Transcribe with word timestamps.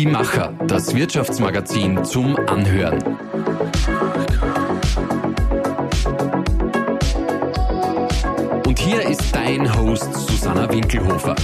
Die 0.00 0.06
Macher, 0.06 0.54
das 0.66 0.94
Wirtschaftsmagazin 0.94 2.02
zum 2.06 2.34
Anhören. 2.34 3.02
Und 8.66 8.78
hier 8.78 9.02
ist 9.02 9.36
dein 9.36 9.76
Host 9.76 10.10
Susanna 10.14 10.72
Winkelhofer. 10.72 11.36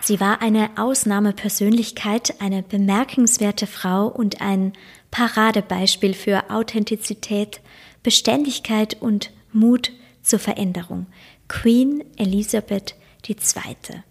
Sie 0.00 0.20
war 0.20 0.40
eine 0.40 0.70
Ausnahmepersönlichkeit, 0.76 2.40
eine 2.40 2.62
bemerkenswerte 2.62 3.66
Frau 3.66 4.06
und 4.06 4.40
ein 4.40 4.74
Paradebeispiel 5.10 6.14
für 6.14 6.50
Authentizität, 6.50 7.60
Beständigkeit 8.04 8.96
und 9.00 9.32
Mut 9.52 9.90
zur 10.22 10.38
Veränderung. 10.38 11.06
Queen 11.48 12.04
Elizabeth 12.16 12.94
II. 13.28 14.04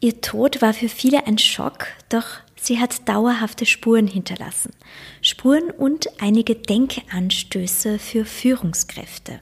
Ihr 0.00 0.20
Tod 0.20 0.60
war 0.60 0.74
für 0.74 0.90
viele 0.90 1.26
ein 1.26 1.38
Schock, 1.38 1.86
doch 2.10 2.26
sie 2.54 2.78
hat 2.78 3.08
dauerhafte 3.08 3.64
Spuren 3.64 4.06
hinterlassen. 4.06 4.72
Spuren 5.22 5.70
und 5.70 6.08
einige 6.20 6.54
Denkanstöße 6.54 7.98
für 7.98 8.26
Führungskräfte. 8.26 9.40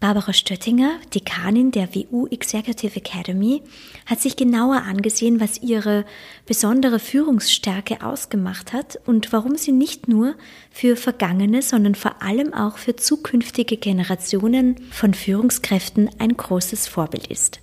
Barbara 0.00 0.32
Stöttinger, 0.32 0.92
Dekanin 1.12 1.72
der 1.72 1.92
WU 1.92 2.28
Executive 2.28 2.94
Academy, 2.94 3.62
hat 4.06 4.20
sich 4.20 4.36
genauer 4.36 4.82
angesehen, 4.82 5.40
was 5.40 5.60
ihre 5.60 6.04
besondere 6.46 7.00
Führungsstärke 7.00 8.06
ausgemacht 8.06 8.72
hat 8.72 9.00
und 9.06 9.32
warum 9.32 9.56
sie 9.56 9.72
nicht 9.72 10.06
nur 10.06 10.36
für 10.70 10.94
vergangene, 10.94 11.62
sondern 11.62 11.96
vor 11.96 12.22
allem 12.22 12.54
auch 12.54 12.78
für 12.78 12.94
zukünftige 12.94 13.76
Generationen 13.76 14.76
von 14.92 15.14
Führungskräften 15.14 16.08
ein 16.20 16.36
großes 16.36 16.86
Vorbild 16.86 17.26
ist. 17.26 17.58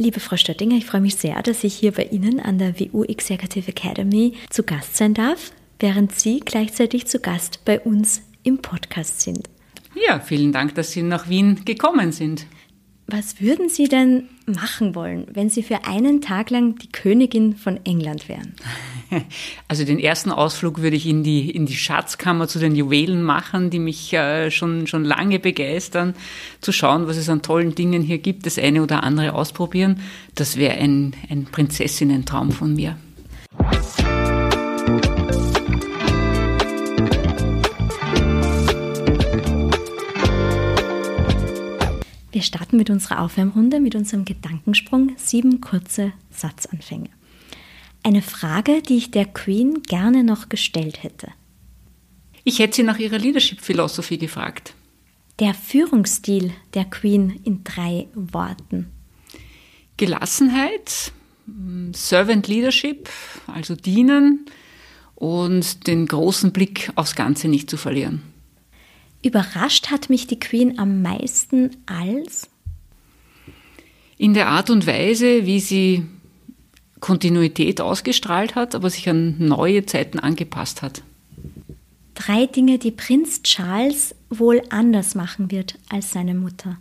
Liebe 0.00 0.18
Frau 0.18 0.38
Stöttinger, 0.38 0.78
ich 0.78 0.86
freue 0.86 1.02
mich 1.02 1.16
sehr, 1.16 1.42
dass 1.42 1.62
ich 1.62 1.74
hier 1.74 1.92
bei 1.92 2.04
Ihnen 2.04 2.40
an 2.40 2.56
der 2.56 2.80
WU 2.80 3.04
Executive 3.04 3.68
Academy 3.68 4.32
zu 4.48 4.62
Gast 4.62 4.96
sein 4.96 5.12
darf, 5.12 5.52
während 5.78 6.18
Sie 6.18 6.40
gleichzeitig 6.40 7.06
zu 7.06 7.18
Gast 7.18 7.66
bei 7.66 7.78
uns 7.78 8.22
im 8.42 8.62
Podcast 8.62 9.20
sind. 9.20 9.50
Ja, 9.94 10.18
vielen 10.18 10.52
Dank, 10.52 10.74
dass 10.74 10.92
Sie 10.92 11.02
nach 11.02 11.28
Wien 11.28 11.66
gekommen 11.66 12.12
sind. 12.12 12.46
Was 13.12 13.40
würden 13.40 13.68
Sie 13.68 13.88
denn 13.88 14.28
machen 14.46 14.94
wollen, 14.94 15.26
wenn 15.32 15.50
Sie 15.50 15.64
für 15.64 15.84
einen 15.84 16.20
Tag 16.20 16.50
lang 16.50 16.76
die 16.76 16.92
Königin 16.92 17.56
von 17.56 17.80
England 17.84 18.28
wären? 18.28 18.54
Also 19.66 19.84
den 19.84 19.98
ersten 19.98 20.30
Ausflug 20.30 20.82
würde 20.82 20.94
ich 20.94 21.04
in 21.06 21.24
die, 21.24 21.50
in 21.50 21.66
die 21.66 21.74
Schatzkammer 21.74 22.46
zu 22.46 22.60
den 22.60 22.76
Juwelen 22.76 23.24
machen, 23.24 23.68
die 23.68 23.80
mich 23.80 24.12
äh, 24.12 24.52
schon, 24.52 24.86
schon 24.86 25.04
lange 25.04 25.40
begeistern, 25.40 26.14
zu 26.60 26.70
schauen, 26.70 27.08
was 27.08 27.16
es 27.16 27.28
an 27.28 27.42
tollen 27.42 27.74
Dingen 27.74 28.02
hier 28.02 28.18
gibt, 28.18 28.46
das 28.46 28.56
eine 28.56 28.82
oder 28.84 29.02
andere 29.02 29.34
ausprobieren. 29.34 30.00
Das 30.36 30.56
wäre 30.56 30.74
ein, 30.74 31.14
ein 31.28 31.46
Prinzessinnentraum 31.46 32.52
von 32.52 32.74
mir. 32.74 32.96
Wir 42.40 42.44
starten 42.46 42.78
mit 42.78 42.88
unserer 42.88 43.20
Aufwärmrunde, 43.20 43.80
mit 43.80 43.94
unserem 43.94 44.24
Gedankensprung, 44.24 45.12
sieben 45.18 45.60
kurze 45.60 46.14
Satzanfänge. 46.30 47.10
Eine 48.02 48.22
Frage, 48.22 48.80
die 48.80 48.96
ich 48.96 49.10
der 49.10 49.26
Queen 49.26 49.82
gerne 49.82 50.24
noch 50.24 50.48
gestellt 50.48 51.02
hätte. 51.02 51.28
Ich 52.42 52.58
hätte 52.58 52.76
sie 52.76 52.82
nach 52.82 52.98
ihrer 52.98 53.18
Leadership-Philosophie 53.18 54.16
gefragt. 54.16 54.72
Der 55.38 55.52
Führungsstil 55.52 56.50
der 56.72 56.86
Queen 56.86 57.38
in 57.44 57.62
drei 57.62 58.08
Worten. 58.14 58.86
Gelassenheit, 59.98 61.12
Servant 61.92 62.48
Leadership, 62.48 63.10
also 63.48 63.76
dienen 63.76 64.46
und 65.14 65.86
den 65.86 66.06
großen 66.06 66.52
Blick 66.52 66.90
aufs 66.94 67.14
Ganze 67.14 67.48
nicht 67.48 67.68
zu 67.68 67.76
verlieren. 67.76 68.22
Überrascht 69.22 69.90
hat 69.90 70.08
mich 70.08 70.26
die 70.26 70.40
Queen 70.40 70.78
am 70.78 71.02
meisten 71.02 71.76
als? 71.86 72.48
In 74.16 74.34
der 74.34 74.48
Art 74.48 74.70
und 74.70 74.86
Weise, 74.86 75.46
wie 75.46 75.60
sie 75.60 76.06
Kontinuität 77.00 77.80
ausgestrahlt 77.80 78.54
hat, 78.54 78.74
aber 78.74 78.90
sich 78.90 79.08
an 79.08 79.36
neue 79.38 79.86
Zeiten 79.86 80.18
angepasst 80.18 80.82
hat. 80.82 81.02
Drei 82.14 82.46
Dinge, 82.46 82.78
die 82.78 82.90
Prinz 82.90 83.42
Charles 83.42 84.14
wohl 84.28 84.62
anders 84.68 85.14
machen 85.14 85.50
wird 85.50 85.78
als 85.88 86.12
seine 86.12 86.34
Mutter. 86.34 86.78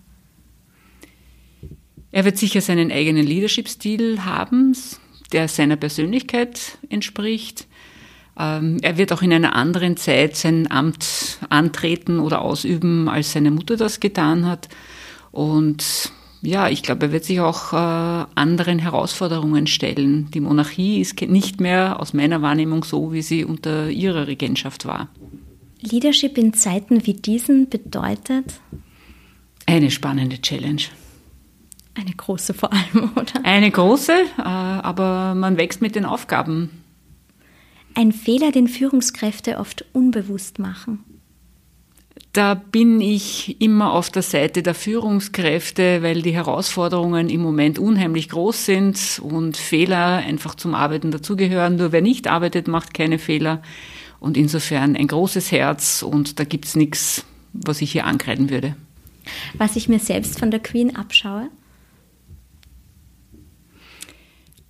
Er 2.11 2.25
wird 2.25 2.37
sicher 2.37 2.59
seinen 2.59 2.91
eigenen 2.91 3.25
Leadership-Stil 3.25 4.25
haben, 4.25 4.75
der 5.31 5.47
seiner 5.47 5.75
Persönlichkeit 5.75 6.77
entspricht. 6.89 7.67
Ähm, 8.39 8.77
er 8.81 8.97
wird 8.97 9.11
auch 9.11 9.21
in 9.21 9.33
einer 9.33 9.55
anderen 9.55 9.97
Zeit 9.97 10.37
sein 10.37 10.71
Amt 10.71 11.39
antreten 11.49 12.19
oder 12.19 12.41
ausüben, 12.41 13.09
als 13.09 13.33
seine 13.33 13.51
Mutter 13.51 13.75
das 13.75 13.99
getan 13.99 14.45
hat. 14.45 14.69
Und 15.31 16.11
ja, 16.41 16.69
ich 16.69 16.81
glaube, 16.81 17.07
er 17.07 17.11
wird 17.11 17.25
sich 17.25 17.41
auch 17.41 17.73
äh, 17.73 18.25
anderen 18.35 18.79
Herausforderungen 18.79 19.67
stellen. 19.67 20.31
Die 20.31 20.39
Monarchie 20.39 21.01
ist 21.01 21.19
nicht 21.21 21.59
mehr 21.59 21.99
aus 21.99 22.13
meiner 22.13 22.41
Wahrnehmung 22.41 22.85
so, 22.85 23.11
wie 23.11 23.21
sie 23.21 23.43
unter 23.43 23.89
ihrer 23.89 24.27
Regentschaft 24.27 24.85
war. 24.85 25.09
Leadership 25.81 26.37
in 26.37 26.53
Zeiten 26.53 27.05
wie 27.05 27.13
diesen 27.13 27.69
bedeutet? 27.69 28.61
Eine 29.65 29.91
spannende 29.91 30.41
Challenge. 30.41 30.81
Eine 31.93 32.11
große 32.15 32.53
vor 32.53 32.71
allem, 32.71 33.11
oder? 33.15 33.43
Eine 33.43 33.69
große, 33.69 34.13
äh, 34.37 34.41
aber 34.41 35.35
man 35.35 35.57
wächst 35.57 35.81
mit 35.81 35.95
den 35.95 36.05
Aufgaben. 36.05 36.69
Ein 37.95 38.11
Fehler, 38.11 38.51
den 38.51 38.67
Führungskräfte 38.67 39.57
oft 39.57 39.85
unbewusst 39.93 40.59
machen. 40.59 41.03
Da 42.33 42.53
bin 42.53 43.01
ich 43.01 43.59
immer 43.59 43.91
auf 43.91 44.11
der 44.11 44.21
Seite 44.21 44.61
der 44.61 44.75
Führungskräfte, 44.75 46.03
weil 46.03 46.21
die 46.21 46.31
Herausforderungen 46.31 47.27
im 47.29 47.41
Moment 47.41 47.79
unheimlich 47.79 48.29
groß 48.29 48.65
sind 48.65 49.19
und 49.23 49.57
Fehler 49.57 50.17
einfach 50.17 50.53
zum 50.53 50.75
Arbeiten 50.75 51.09
dazugehören. 51.09 51.77
Nur 51.77 51.91
wer 51.91 52.01
nicht 52.01 52.27
arbeitet, 52.27 52.67
macht 52.67 52.93
keine 52.93 53.17
Fehler. 53.17 53.63
Und 54.19 54.37
insofern 54.37 54.95
ein 54.95 55.07
großes 55.07 55.51
Herz 55.51 56.03
und 56.03 56.39
da 56.39 56.43
gibt 56.43 56.65
es 56.65 56.75
nichts, 56.75 57.25
was 57.53 57.81
ich 57.81 57.91
hier 57.91 58.05
ankreiden 58.05 58.49
würde. 58.49 58.75
Was 59.57 59.75
ich 59.75 59.89
mir 59.89 59.99
selbst 59.99 60.39
von 60.39 60.51
der 60.51 60.59
Queen 60.59 60.95
abschaue? 60.95 61.49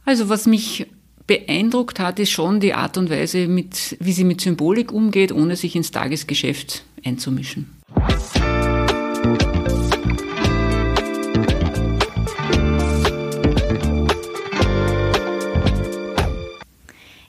Also 0.05 0.29
was 0.29 0.47
mich 0.47 0.87
beeindruckt 1.29 1.99
hat, 1.99 2.17
ist 2.17 2.31
schon 2.31 2.59
die 2.59 2.73
Art 2.73 2.97
und 2.97 3.11
Weise, 3.11 3.47
mit, 3.47 3.95
wie 3.99 4.13
sie 4.13 4.23
mit 4.23 4.41
Symbolik 4.41 4.91
umgeht, 4.91 5.31
ohne 5.31 5.55
sich 5.55 5.75
ins 5.75 5.91
Tagesgeschäft 5.91 6.83
einzumischen. 7.05 7.69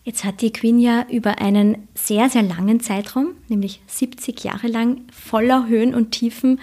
Jetzt 0.02 0.24
hat 0.24 0.40
die 0.40 0.50
Queen 0.50 0.78
ja 0.78 1.06
über 1.10 1.38
einen 1.38 1.86
sehr, 1.94 2.30
sehr 2.30 2.42
langen 2.42 2.80
Zeitraum, 2.80 3.32
nämlich 3.48 3.82
70 3.86 4.42
Jahre 4.42 4.68
lang, 4.68 5.02
voller 5.12 5.68
Höhen 5.68 5.94
und 5.94 6.12
Tiefen 6.12 6.58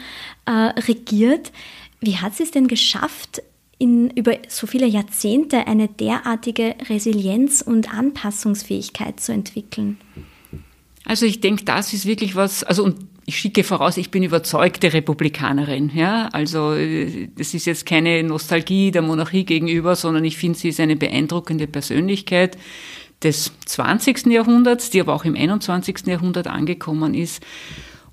äh, 0.45 0.51
regiert. 0.51 1.51
Wie 1.99 2.17
hat 2.17 2.33
sie 2.33 2.43
es 2.43 2.51
denn 2.51 2.67
geschafft, 2.67 3.43
in, 3.79 4.09
über 4.11 4.37
so 4.47 4.67
viele 4.67 4.87
Jahrzehnte 4.87 5.67
eine 5.67 5.87
derartige 5.87 6.75
Resilienz 6.89 7.61
und 7.61 7.93
Anpassungsfähigkeit 7.93 9.19
zu 9.19 9.31
entwickeln? 9.31 9.97
Also 11.05 11.25
ich 11.25 11.39
denke, 11.39 11.63
das 11.63 11.93
ist 11.93 12.05
wirklich 12.05 12.35
was, 12.35 12.63
also 12.63 12.83
und 12.83 12.97
ich 13.25 13.37
schicke 13.37 13.63
voraus, 13.63 13.97
ich 13.97 14.09
bin 14.09 14.23
überzeugte 14.23 14.93
Republikanerin. 14.93 15.91
Ja? 15.93 16.29
Also 16.31 16.71
das 16.71 17.53
ist 17.53 17.65
jetzt 17.65 17.85
keine 17.85 18.23
Nostalgie 18.23 18.91
der 18.91 19.01
Monarchie 19.01 19.43
gegenüber, 19.43 19.97
sondern 19.97 20.23
ich 20.23 20.37
finde, 20.37 20.57
sie 20.57 20.69
ist 20.69 20.79
eine 20.79 20.95
beeindruckende 20.95 21.67
Persönlichkeit 21.67 22.57
des 23.21 23.51
20. 23.65 24.27
Jahrhunderts, 24.27 24.91
die 24.91 25.01
aber 25.01 25.13
auch 25.13 25.25
im 25.25 25.35
21. 25.35 26.07
Jahrhundert 26.07 26.47
angekommen 26.47 27.13
ist. 27.13 27.43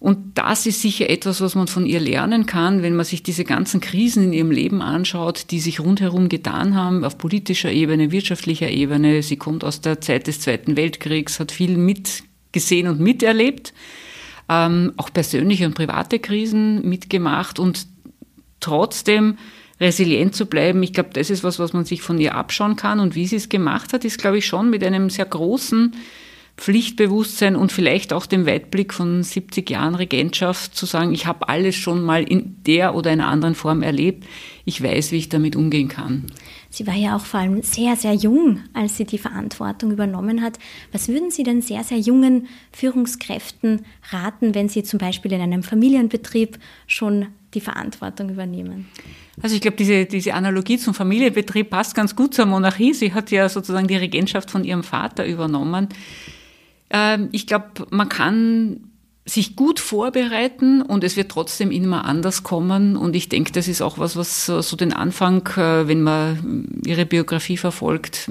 Und 0.05 0.37
das 0.37 0.67
ist 0.67 0.83
sicher 0.83 1.09
etwas, 1.09 1.41
was 1.41 1.55
man 1.55 1.67
von 1.67 1.87
ihr 1.87 1.99
lernen 1.99 2.45
kann, 2.45 2.83
wenn 2.83 2.95
man 2.95 3.06
sich 3.06 3.23
diese 3.23 3.43
ganzen 3.43 3.81
Krisen 3.81 4.25
in 4.25 4.33
ihrem 4.35 4.51
Leben 4.51 4.83
anschaut, 4.83 5.51
die 5.51 5.61
sich 5.61 5.81
rundherum 5.81 6.29
getan 6.29 6.75
haben, 6.75 7.06
auf 7.06 7.17
politischer 7.17 7.73
Ebene, 7.73 8.11
wirtschaftlicher 8.12 8.69
Ebene. 8.69 9.23
Sie 9.23 9.39
kommt 9.39 9.65
aus 9.65 9.81
der 9.81 10.03
Zeit 10.03 10.27
des 10.27 10.41
Zweiten 10.41 10.77
Weltkriegs, 10.77 11.41
hat 11.41 11.53
viel 11.53 11.79
mitgesehen 11.79 12.87
und 12.89 13.01
miterlebt, 13.01 13.73
ähm, 14.51 14.93
auch 14.99 15.11
persönliche 15.11 15.65
und 15.65 15.75
private 15.75 16.19
Krisen 16.19 16.87
mitgemacht 16.87 17.59
und 17.59 17.87
trotzdem 18.61 19.39
resilient 19.81 20.35
zu 20.35 20.45
bleiben. 20.45 20.83
Ich 20.83 20.93
glaube, 20.93 21.11
das 21.15 21.31
ist 21.31 21.45
was, 21.45 21.59
was 21.59 21.73
man 21.73 21.87
sich 21.87 22.03
von 22.03 22.19
ihr 22.19 22.35
abschauen 22.35 22.77
kann. 22.77 23.01
Und 23.01 23.15
wie 23.15 23.27
sie 23.27 23.37
es 23.37 23.49
gemacht 23.49 23.95
hat, 23.95 24.05
ist, 24.05 24.19
glaube 24.19 24.37
ich, 24.37 24.45
schon 24.45 24.69
mit 24.69 24.85
einem 24.85 25.09
sehr 25.09 25.25
großen 25.25 25.95
Pflichtbewusstsein 26.56 27.56
und 27.56 27.73
vielleicht 27.73 28.12
auch 28.12 28.27
dem 28.27 28.47
Weitblick 28.47 28.95
von 28.95 29.23
70 29.23 29.69
Jahren 29.71 29.97
Regentschaft 29.97 30.77
zu 30.77 30.87
sagen, 30.87 31.12
ich 31.12 31.27
habe 31.27 31.49
alles 31.49 31.75
schon 31.75 32.03
mal 32.03 32.23
in 32.23 32.62
der 32.65 32.95
oder 32.95 33.11
einer 33.11 33.27
anderen 33.27 33.56
Form 33.56 33.83
erlebt, 33.83 34.25
ich 34.65 34.83
weiß, 34.83 35.11
wie 35.11 35.17
ich 35.17 35.29
damit 35.29 35.56
umgehen 35.56 35.89
kann. 35.89 36.27
Sie 36.71 36.87
war 36.87 36.95
ja 36.95 37.17
auch 37.17 37.25
vor 37.25 37.41
allem 37.41 37.62
sehr, 37.62 37.97
sehr 37.97 38.15
jung, 38.15 38.61
als 38.73 38.97
sie 38.97 39.05
die 39.05 39.19
Verantwortung 39.19 39.93
übernommen 39.93 40.43
hat. 40.43 40.59
Was 40.91 41.09
würden 41.09 41.31
Sie 41.31 41.43
denn 41.43 41.61
sehr, 41.61 41.85
sehr 41.85 41.99
jungen 41.99 42.49
Führungskräften 42.73 43.85
raten, 44.11 44.55
wenn 44.55 44.69
sie 44.69 44.83
zum 44.83 44.99
Beispiel 44.99 45.33
in 45.33 45.41
einem 45.41 45.62
Familienbetrieb 45.62 46.59
schon 46.87 47.27
die 47.55 47.61
Verantwortung 47.61 48.31
übernehmen? 48.31 48.89
Also 49.43 49.55
ich 49.55 49.61
glaube, 49.61 49.77
diese, 49.77 50.06
diese 50.06 50.35
Analogie 50.35 50.79
zum 50.79 50.95
Familienbetrieb 50.95 51.71
passt 51.71 51.95
ganz 51.95 52.15
gut 52.15 52.35
zur 52.35 52.47
Monarchie. 52.47 52.95
Sie 52.95 53.12
hat 53.12 53.31
ja 53.31 53.49
sozusagen 53.49 53.89
die 53.89 53.97
Regentschaft 53.97 54.51
von 54.51 54.65
ihrem 54.65 54.83
Vater 54.83 55.27
übernommen. 55.27 55.89
Ähm, 56.94 57.29
ich 57.32 57.49
glaube, 57.49 57.87
man 57.91 58.08
kann 58.08 58.81
sich 59.26 59.56
gut 59.56 59.81
vorbereiten 59.81 60.82
und 60.82 61.02
es 61.02 61.17
wird 61.17 61.31
trotzdem 61.31 61.70
immer 61.70 62.05
anders 62.05 62.43
kommen. 62.43 62.96
Und 62.96 63.17
ich 63.17 63.29
denke, 63.29 63.52
das 63.52 63.69
ist 63.69 63.82
auch 63.82 63.99
was, 63.99 64.17
was 64.17 64.46
so 64.46 64.76
den 64.76 64.93
Anfang, 64.93 65.46
äh, 65.56 65.88
wenn 65.88 66.02
man 66.02 66.69
ihre 66.87 67.05
Biografie 67.05 67.56
verfolgt, 67.56 68.31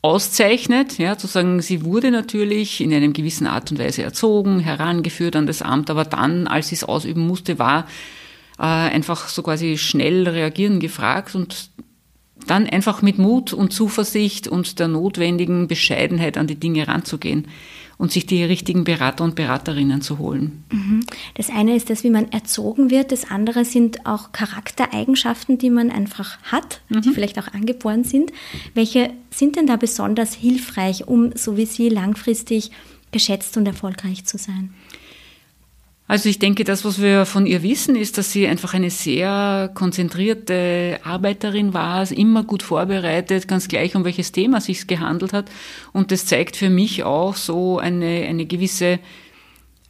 auszeichnet, 0.00 0.98
ja, 0.98 1.18
zu 1.18 1.26
sagen, 1.26 1.60
sie 1.60 1.84
wurde 1.84 2.12
natürlich 2.12 2.80
in 2.80 2.94
einer 2.94 3.08
gewissen 3.08 3.48
Art 3.48 3.72
und 3.72 3.78
Weise 3.78 4.04
erzogen, 4.04 4.60
herangeführt 4.60 5.34
an 5.34 5.48
das 5.48 5.62
Amt, 5.62 5.90
aber 5.90 6.04
dann, 6.04 6.46
als 6.46 6.68
sie 6.68 6.76
es 6.76 6.84
ausüben 6.84 7.26
musste, 7.26 7.58
war 7.58 7.86
äh, 8.58 8.62
einfach 8.62 9.26
so 9.26 9.42
quasi 9.42 9.76
schnell 9.76 10.28
reagieren 10.28 10.78
gefragt 10.78 11.34
und 11.34 11.70
dann 12.46 12.66
einfach 12.66 13.02
mit 13.02 13.18
Mut 13.18 13.52
und 13.52 13.72
Zuversicht 13.72 14.48
und 14.48 14.78
der 14.78 14.88
notwendigen 14.88 15.68
Bescheidenheit 15.68 16.38
an 16.38 16.46
die 16.46 16.56
Dinge 16.56 16.88
ranzugehen 16.88 17.46
und 17.98 18.12
sich 18.12 18.26
die 18.26 18.44
richtigen 18.44 18.84
Berater 18.84 19.24
und 19.24 19.34
Beraterinnen 19.36 20.02
zu 20.02 20.18
holen. 20.18 20.64
Mhm. 20.70 21.06
Das 21.34 21.48
eine 21.50 21.74
ist 21.74 21.88
das, 21.88 22.04
wie 22.04 22.10
man 22.10 22.30
erzogen 22.30 22.90
wird. 22.90 23.10
Das 23.10 23.30
andere 23.30 23.64
sind 23.64 24.04
auch 24.06 24.32
Charaktereigenschaften, 24.32 25.58
die 25.58 25.70
man 25.70 25.90
einfach 25.90 26.38
hat, 26.42 26.80
mhm. 26.88 27.02
die 27.02 27.10
vielleicht 27.10 27.38
auch 27.38 27.52
angeboren 27.54 28.04
sind. 28.04 28.32
Welche 28.74 29.10
sind 29.30 29.56
denn 29.56 29.66
da 29.66 29.76
besonders 29.76 30.34
hilfreich, 30.34 31.08
um, 31.08 31.32
so 31.34 31.56
wie 31.56 31.66
Sie, 31.66 31.88
langfristig 31.88 32.70
geschätzt 33.12 33.56
und 33.56 33.66
erfolgreich 33.66 34.26
zu 34.26 34.36
sein? 34.36 34.74
Also 36.08 36.28
ich 36.28 36.38
denke, 36.38 36.62
das, 36.62 36.84
was 36.84 37.02
wir 37.02 37.26
von 37.26 37.46
ihr 37.46 37.64
wissen, 37.64 37.96
ist, 37.96 38.16
dass 38.16 38.30
sie 38.30 38.46
einfach 38.46 38.74
eine 38.74 38.90
sehr 38.90 39.70
konzentrierte 39.74 41.00
Arbeiterin 41.02 41.74
war, 41.74 42.08
immer 42.12 42.44
gut 42.44 42.62
vorbereitet, 42.62 43.48
ganz 43.48 43.66
gleich, 43.66 43.96
um 43.96 44.04
welches 44.04 44.30
Thema 44.30 44.60
sich 44.60 44.86
gehandelt 44.86 45.32
hat. 45.32 45.50
Und 45.92 46.12
das 46.12 46.26
zeigt 46.26 46.56
für 46.56 46.70
mich 46.70 47.02
auch 47.02 47.34
so 47.34 47.78
eine, 47.78 48.24
eine 48.28 48.46
gewisse 48.46 49.00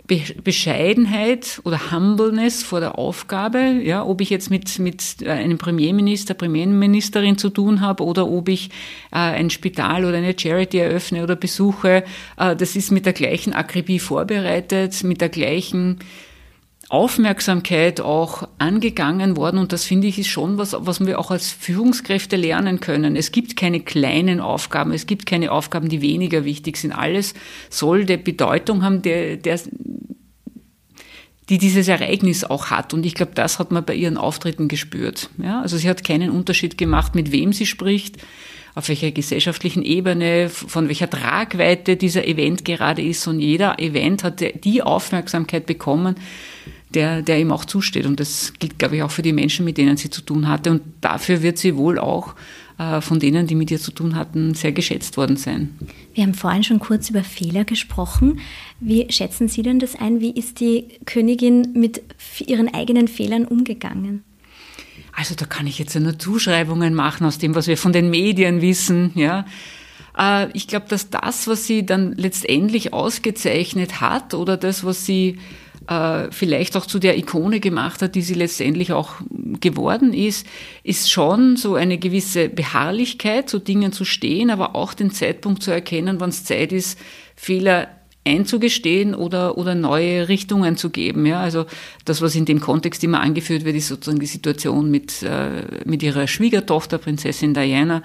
Bescheidenheit 0.06 1.60
oder 1.64 1.90
Humbleness 1.90 2.62
vor 2.62 2.80
der 2.80 2.98
Aufgabe, 2.98 3.80
ja, 3.82 4.04
ob 4.04 4.20
ich 4.20 4.30
jetzt 4.30 4.50
mit, 4.50 4.78
mit 4.78 5.22
äh, 5.22 5.30
einem 5.30 5.58
Premierminister, 5.58 6.34
Premierministerin 6.34 7.38
zu 7.38 7.50
tun 7.50 7.80
habe 7.80 8.04
oder 8.04 8.28
ob 8.28 8.48
ich 8.48 8.70
äh, 9.10 9.16
ein 9.16 9.50
Spital 9.50 10.04
oder 10.04 10.18
eine 10.18 10.38
Charity 10.38 10.78
eröffne 10.78 11.22
oder 11.22 11.36
besuche, 11.36 12.04
äh, 12.36 12.56
das 12.56 12.76
ist 12.76 12.92
mit 12.92 13.06
der 13.06 13.12
gleichen 13.12 13.52
Akribie 13.52 13.98
vorbereitet, 13.98 15.02
mit 15.02 15.20
der 15.20 15.28
gleichen 15.28 15.98
Aufmerksamkeit 16.88 18.00
auch 18.00 18.48
angegangen 18.58 19.36
worden 19.36 19.58
und 19.58 19.72
das 19.72 19.84
finde 19.84 20.06
ich 20.06 20.20
ist 20.20 20.28
schon 20.28 20.56
was, 20.56 20.76
was 20.78 21.04
wir 21.04 21.18
auch 21.18 21.32
als 21.32 21.50
Führungskräfte 21.50 22.36
lernen 22.36 22.78
können. 22.78 23.16
Es 23.16 23.32
gibt 23.32 23.56
keine 23.56 23.80
kleinen 23.80 24.40
Aufgaben, 24.40 24.92
es 24.92 25.06
gibt 25.06 25.26
keine 25.26 25.50
Aufgaben, 25.50 25.88
die 25.88 26.00
weniger 26.00 26.44
wichtig 26.44 26.76
sind. 26.76 26.92
Alles 26.92 27.34
soll 27.70 28.04
der 28.04 28.18
Bedeutung 28.18 28.84
haben, 28.84 29.02
der, 29.02 29.36
der, 29.36 29.58
die 31.48 31.58
dieses 31.58 31.88
Ereignis 31.88 32.44
auch 32.44 32.70
hat. 32.70 32.94
Und 32.94 33.04
ich 33.04 33.14
glaube, 33.14 33.32
das 33.34 33.58
hat 33.58 33.72
man 33.72 33.84
bei 33.84 33.94
ihren 33.94 34.16
Auftritten 34.16 34.68
gespürt. 34.68 35.30
Ja, 35.42 35.60
also 35.62 35.76
sie 35.76 35.88
hat 35.88 36.04
keinen 36.04 36.30
Unterschied 36.30 36.78
gemacht, 36.78 37.16
mit 37.16 37.32
wem 37.32 37.52
sie 37.52 37.66
spricht 37.66 38.18
auf 38.76 38.90
welcher 38.90 39.10
gesellschaftlichen 39.10 39.82
Ebene, 39.82 40.50
von 40.50 40.88
welcher 40.88 41.08
Tragweite 41.08 41.96
dieser 41.96 42.26
Event 42.26 42.66
gerade 42.66 43.00
ist. 43.00 43.26
Und 43.26 43.40
jeder 43.40 43.78
Event 43.78 44.22
hat 44.22 44.44
die 44.64 44.82
Aufmerksamkeit 44.82 45.64
bekommen, 45.64 46.16
der, 46.94 47.22
der 47.22 47.38
ihm 47.40 47.52
auch 47.52 47.64
zusteht. 47.64 48.06
Und 48.06 48.20
das 48.20 48.52
gilt, 48.58 48.78
glaube 48.78 48.96
ich, 48.96 49.02
auch 49.02 49.10
für 49.10 49.22
die 49.22 49.32
Menschen, 49.32 49.64
mit 49.64 49.78
denen 49.78 49.96
sie 49.96 50.10
zu 50.10 50.22
tun 50.22 50.48
hatte. 50.48 50.70
Und 50.70 50.82
dafür 51.00 51.42
wird 51.42 51.58
sie 51.58 51.76
wohl 51.76 51.98
auch 51.98 52.34
äh, 52.78 53.00
von 53.00 53.18
denen, 53.18 53.46
die 53.46 53.54
mit 53.54 53.70
ihr 53.70 53.78
zu 53.78 53.90
tun 53.90 54.14
hatten, 54.14 54.54
sehr 54.54 54.72
geschätzt 54.72 55.16
worden 55.16 55.36
sein. 55.36 55.76
Wir 56.14 56.24
haben 56.24 56.34
vorhin 56.34 56.62
schon 56.62 56.78
kurz 56.78 57.10
über 57.10 57.24
Fehler 57.24 57.64
gesprochen. 57.64 58.40
Wie 58.80 59.10
schätzen 59.10 59.48
Sie 59.48 59.62
denn 59.62 59.78
das 59.78 59.96
ein? 59.96 60.20
Wie 60.20 60.30
ist 60.30 60.60
die 60.60 60.88
Königin 61.06 61.72
mit 61.74 62.02
ihren 62.46 62.72
eigenen 62.72 63.08
Fehlern 63.08 63.44
umgegangen? 63.46 64.22
Also 65.12 65.34
da 65.34 65.46
kann 65.46 65.66
ich 65.66 65.78
jetzt 65.78 65.94
ja 65.94 66.00
nur 66.00 66.18
Zuschreibungen 66.18 66.94
machen 66.94 67.26
aus 67.26 67.38
dem, 67.38 67.54
was 67.54 67.66
wir 67.66 67.78
von 67.78 67.92
den 67.92 68.10
Medien 68.10 68.60
wissen, 68.60 69.12
ja. 69.14 69.46
Äh, 70.16 70.48
ich 70.52 70.68
glaube, 70.68 70.86
dass 70.88 71.10
das, 71.10 71.46
was 71.46 71.66
sie 71.66 71.86
dann 71.86 72.12
letztendlich 72.12 72.92
ausgezeichnet 72.92 74.00
hat 74.00 74.34
oder 74.34 74.56
das, 74.56 74.84
was 74.84 75.06
sie 75.06 75.38
äh, 75.88 76.30
vielleicht 76.30 76.76
auch 76.76 76.86
zu 76.86 76.98
der 76.98 77.16
Ikone 77.18 77.60
gemacht 77.60 78.02
hat, 78.02 78.14
die 78.14 78.22
sie 78.22 78.34
letztendlich 78.34 78.92
auch 78.92 79.14
geworden 79.60 80.12
ist, 80.12 80.46
ist 80.82 81.10
schon 81.10 81.56
so 81.56 81.74
eine 81.74 81.98
gewisse 81.98 82.48
Beharrlichkeit, 82.48 83.48
zu 83.48 83.58
Dingen 83.58 83.92
zu 83.92 84.04
stehen, 84.04 84.50
aber 84.50 84.74
auch 84.74 84.94
den 84.94 85.10
Zeitpunkt 85.10 85.62
zu 85.62 85.70
erkennen, 85.70 86.20
wann 86.20 86.30
es 86.30 86.44
Zeit 86.44 86.72
ist, 86.72 86.98
Fehler 87.34 87.88
einzugestehen 88.26 89.14
oder, 89.14 89.56
oder 89.56 89.74
neue 89.74 90.28
Richtungen 90.28 90.76
zu 90.76 90.90
geben. 90.90 91.24
Ja, 91.24 91.40
also 91.40 91.66
das, 92.04 92.20
was 92.20 92.34
in 92.34 92.44
dem 92.44 92.60
Kontext 92.60 93.02
immer 93.04 93.20
angeführt 93.20 93.64
wird, 93.64 93.76
ist 93.76 93.88
sozusagen 93.88 94.20
die 94.20 94.26
Situation 94.26 94.90
mit, 94.90 95.22
äh, 95.22 95.62
mit 95.84 96.02
ihrer 96.02 96.26
Schwiegertochter, 96.26 96.98
Prinzessin 96.98 97.54
Diana, 97.54 98.02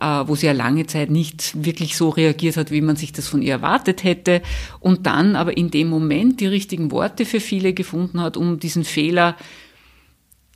äh, 0.00 0.04
wo 0.26 0.34
sie 0.34 0.46
ja 0.46 0.52
lange 0.52 0.86
Zeit 0.86 1.10
nicht 1.10 1.64
wirklich 1.64 1.96
so 1.96 2.08
reagiert 2.08 2.56
hat, 2.56 2.70
wie 2.70 2.80
man 2.80 2.96
sich 2.96 3.12
das 3.12 3.28
von 3.28 3.42
ihr 3.42 3.52
erwartet 3.52 4.04
hätte. 4.04 4.42
Und 4.80 5.06
dann 5.06 5.36
aber 5.36 5.56
in 5.56 5.70
dem 5.70 5.88
Moment 5.88 6.40
die 6.40 6.46
richtigen 6.46 6.90
Worte 6.90 7.24
für 7.24 7.40
viele 7.40 7.72
gefunden 7.72 8.20
hat, 8.20 8.36
um 8.36 8.58
diesen 8.58 8.84
Fehler 8.84 9.36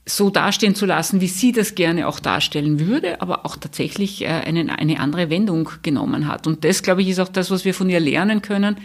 so 0.07 0.29
dastehen 0.29 0.75
zu 0.75 0.85
lassen, 0.85 1.21
wie 1.21 1.29
sie 1.29 1.53
das 1.53 1.75
gerne 1.75 2.07
auch 2.07 2.21
darstellen 2.21 2.79
würde, 2.79 3.23
aber 3.23 3.47
auch 3.47 3.57
tatsächlich 3.57 4.23
äh, 4.23 4.27
eine, 4.27 4.79
eine 4.79 5.01
andere 5.01 5.31
Wendung 5.31 5.71
genommen 5.83 6.29
hat. 6.29 6.47
Und 6.47 6.65
das, 6.65 6.83
glaube 6.83 7.03
ich, 7.03 7.09
ist 7.09 7.21
auch 7.21 7.29
das, 7.29 7.51
was 7.51 7.65
wir 7.65 7.73
von 7.75 7.89
ihr 7.89 8.01
lernen 8.01 8.43
können. 8.43 8.77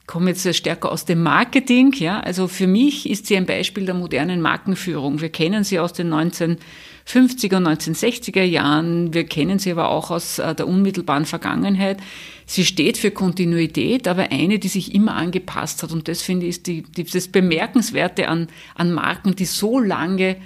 Ich 0.00 0.06
komme 0.06 0.30
jetzt 0.30 0.54
stärker 0.54 0.92
aus 0.92 1.04
dem 1.04 1.22
Marketing, 1.22 1.92
ja. 1.94 2.20
Also 2.20 2.46
für 2.46 2.66
mich 2.66 3.08
ist 3.08 3.26
sie 3.26 3.36
ein 3.36 3.46
Beispiel 3.46 3.86
der 3.86 3.94
modernen 3.94 4.40
Markenführung. 4.40 5.20
Wir 5.20 5.30
kennen 5.30 5.64
sie 5.64 5.78
aus 5.78 5.92
den 5.92 6.12
1950er 6.12 7.56
und 7.56 7.66
1960er 7.66 8.42
Jahren. 8.42 9.14
Wir 9.14 9.24
kennen 9.24 9.58
sie 9.58 9.72
aber 9.72 9.88
auch 9.88 10.10
aus 10.10 10.38
äh, 10.38 10.54
der 10.54 10.68
unmittelbaren 10.68 11.24
Vergangenheit. 11.24 11.98
Sie 12.46 12.64
steht 12.64 12.98
für 12.98 13.10
Kontinuität, 13.10 14.06
aber 14.06 14.30
eine, 14.30 14.58
die 14.58 14.68
sich 14.68 14.94
immer 14.94 15.14
angepasst 15.14 15.82
hat. 15.82 15.92
Und 15.92 16.06
das 16.06 16.22
finde 16.22 16.46
ich 16.46 16.50
ist 16.50 16.66
die, 16.66 16.82
die, 16.82 17.04
das 17.04 17.28
Bemerkenswerte 17.28 18.28
an, 18.28 18.48
an 18.74 18.92
Marken, 18.92 19.34
die 19.34 19.46
so 19.46 19.80
lange 19.80 20.36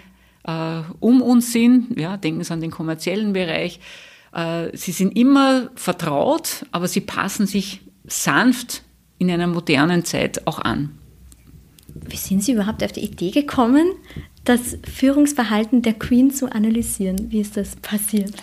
äh, 0.47 0.83
um 1.00 1.23
uns 1.23 1.53
sind. 1.53 1.99
Ja, 1.99 2.17
denken 2.17 2.43
Sie 2.43 2.53
an 2.53 2.61
den 2.61 2.71
kommerziellen 2.71 3.33
Bereich. 3.33 3.81
Äh, 4.33 4.76
sie 4.76 4.93
sind 4.93 5.17
immer 5.17 5.71
vertraut, 5.75 6.67
aber 6.71 6.88
sie 6.88 7.00
passen 7.00 7.47
sich 7.47 7.81
sanft 8.07 8.83
in 9.19 9.31
einer 9.31 9.47
modernen 9.47 10.05
Zeit 10.05 10.47
auch 10.47 10.59
an. 10.59 10.91
Wie 12.09 12.17
sind 12.17 12.45
Sie 12.45 12.53
überhaupt 12.53 12.85
auf 12.85 12.93
die 12.93 13.00
Idee 13.00 13.31
gekommen, 13.31 13.93
das 14.45 14.79
Führungsverhalten 14.85 15.83
der 15.83 15.95
Queen 15.95 16.31
zu 16.31 16.53
analysieren? 16.53 17.31
Wie 17.31 17.41
ist 17.41 17.57
das 17.57 17.76
passiert? 17.76 18.35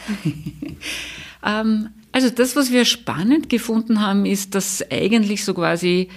ähm, 1.45 1.89
also 2.11 2.29
das, 2.29 2.55
was 2.55 2.71
wir 2.71 2.85
spannend 2.85 3.49
gefunden 3.49 4.01
haben, 4.01 4.25
ist, 4.25 4.55
dass 4.55 4.83
eigentlich 4.91 5.45
so 5.45 5.53
quasi 5.53 6.09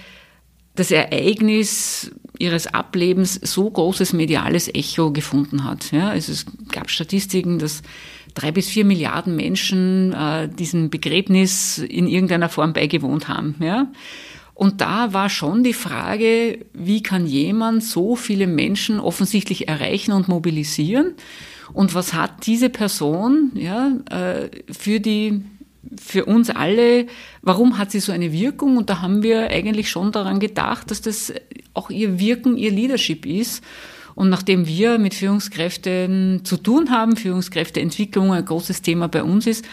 das 0.75 0.91
Ereignis 0.91 2.11
ihres 2.39 2.67
Ablebens 2.67 3.35
so 3.35 3.69
großes 3.69 4.13
mediales 4.13 4.73
Echo 4.73 5.11
gefunden 5.11 5.63
hat. 5.63 5.91
Ja, 5.91 6.09
also 6.09 6.31
es 6.31 6.45
gab 6.71 6.89
Statistiken, 6.89 7.59
dass 7.59 7.81
drei 8.33 8.51
bis 8.51 8.67
vier 8.67 8.85
Milliarden 8.85 9.35
Menschen 9.35 10.13
äh, 10.13 10.47
diesem 10.47 10.89
Begräbnis 10.89 11.79
in 11.79 12.07
irgendeiner 12.07 12.49
Form 12.49 12.73
beigewohnt 12.73 13.27
haben. 13.27 13.55
Ja. 13.59 13.87
Und 14.53 14.81
da 14.81 15.13
war 15.13 15.29
schon 15.29 15.63
die 15.63 15.73
Frage, 15.73 16.65
wie 16.73 17.03
kann 17.03 17.27
jemand 17.27 17.83
so 17.83 18.15
viele 18.15 18.47
Menschen 18.47 18.99
offensichtlich 18.99 19.67
erreichen 19.67 20.13
und 20.13 20.27
mobilisieren? 20.27 21.13
Und 21.73 21.93
was 21.93 22.13
hat 22.13 22.47
diese 22.47 22.69
Person 22.69 23.51
ja, 23.53 23.91
äh, 24.09 24.49
für 24.71 24.99
die 24.99 25.43
für 25.95 26.25
uns 26.25 26.49
alle, 26.49 27.07
warum 27.41 27.77
hat 27.77 27.91
sie 27.91 27.99
so 27.99 28.11
eine 28.11 28.31
Wirkung? 28.31 28.77
Und 28.77 28.89
da 28.89 29.01
haben 29.01 29.23
wir 29.23 29.49
eigentlich 29.49 29.89
schon 29.89 30.11
daran 30.11 30.39
gedacht, 30.39 30.91
dass 30.91 31.01
das 31.01 31.33
auch 31.77 31.89
ihr 31.89 32.19
Wirken, 32.19 32.57
ihr 32.57 32.71
Leadership 32.71 33.25
ist. 33.25 33.63
Und 34.15 34.29
nachdem 34.29 34.65
wir 34.65 34.97
mit 34.97 35.13
Führungskräften 35.13 36.41
zu 36.43 36.57
tun 36.57 36.89
haben, 36.89 37.15
Führungskräfteentwicklung 37.15 38.33
ein 38.33 38.43
großes 38.43 38.81
Thema 38.81 39.07
bei 39.07 39.23
uns 39.23 39.45
ist, 39.45 39.63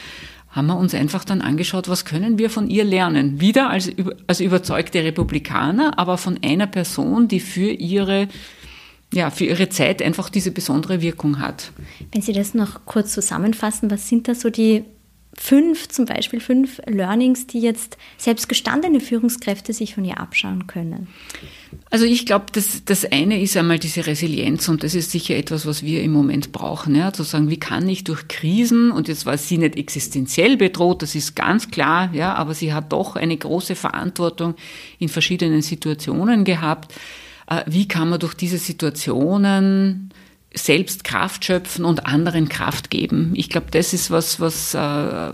haben 0.50 0.66
wir 0.66 0.76
uns 0.76 0.94
einfach 0.94 1.24
dann 1.24 1.40
angeschaut, 1.40 1.88
was 1.88 2.04
können 2.04 2.38
wir 2.38 2.48
von 2.48 2.68
ihr 2.68 2.84
lernen. 2.84 3.40
Wieder 3.40 3.70
als, 3.70 3.90
als 4.26 4.40
überzeugte 4.40 5.02
Republikaner, 5.02 5.98
aber 5.98 6.16
von 6.16 6.38
einer 6.44 6.68
Person, 6.68 7.26
die 7.26 7.40
für 7.40 7.70
ihre 7.70 8.28
ja, 9.12 9.30
für 9.30 9.44
ihre 9.44 9.68
Zeit 9.68 10.02
einfach 10.02 10.28
diese 10.28 10.50
besondere 10.50 11.00
Wirkung 11.00 11.38
hat. 11.38 11.70
Wenn 12.12 12.20
Sie 12.20 12.32
das 12.32 12.52
noch 12.52 12.84
kurz 12.84 13.12
zusammenfassen, 13.12 13.90
was 13.90 14.08
sind 14.08 14.26
da 14.26 14.34
so 14.34 14.50
die 14.50 14.84
fünf, 15.38 15.88
zum 15.88 16.04
Beispiel 16.04 16.40
fünf 16.40 16.80
Learnings, 16.86 17.46
die 17.46 17.60
jetzt 17.60 17.96
selbst 18.16 18.48
gestandene 18.48 19.00
Führungskräfte 19.00 19.72
sich 19.72 19.94
von 19.94 20.04
ihr 20.04 20.18
abschauen 20.18 20.66
können? 20.66 21.08
Also 21.90 22.04
ich 22.04 22.26
glaube, 22.26 22.46
das, 22.52 22.84
das 22.84 23.04
eine 23.04 23.40
ist 23.40 23.56
einmal 23.56 23.78
diese 23.78 24.06
Resilienz 24.06 24.68
und 24.68 24.82
das 24.82 24.94
ist 24.94 25.10
sicher 25.10 25.36
etwas, 25.36 25.66
was 25.66 25.82
wir 25.82 26.02
im 26.02 26.12
Moment 26.12 26.52
brauchen. 26.52 26.94
Ja, 26.94 27.12
zu 27.12 27.22
sagen, 27.22 27.50
wie 27.50 27.58
kann 27.58 27.88
ich 27.88 28.04
durch 28.04 28.28
Krisen, 28.28 28.90
und 28.90 29.08
jetzt 29.08 29.26
war 29.26 29.36
sie 29.36 29.58
nicht 29.58 29.76
existenziell 29.76 30.56
bedroht, 30.56 31.02
das 31.02 31.14
ist 31.14 31.34
ganz 31.34 31.70
klar, 31.70 32.10
ja, 32.12 32.34
aber 32.34 32.54
sie 32.54 32.72
hat 32.72 32.92
doch 32.92 33.16
eine 33.16 33.36
große 33.36 33.74
Verantwortung 33.74 34.54
in 34.98 35.08
verschiedenen 35.08 35.62
Situationen 35.62 36.44
gehabt. 36.44 36.94
Äh, 37.48 37.62
wie 37.66 37.88
kann 37.88 38.08
man 38.08 38.20
durch 38.20 38.34
diese 38.34 38.58
Situationen 38.58 40.10
selbst 40.54 41.04
Kraft 41.04 41.44
schöpfen 41.44 41.84
und 41.84 42.06
anderen 42.06 42.48
Kraft 42.48 42.88
geben. 42.88 43.32
Ich 43.34 43.50
glaube, 43.50 43.66
das 43.70 43.92
ist 43.92 44.10
was, 44.10 44.40
was 44.40 44.74
äh, 44.74 45.32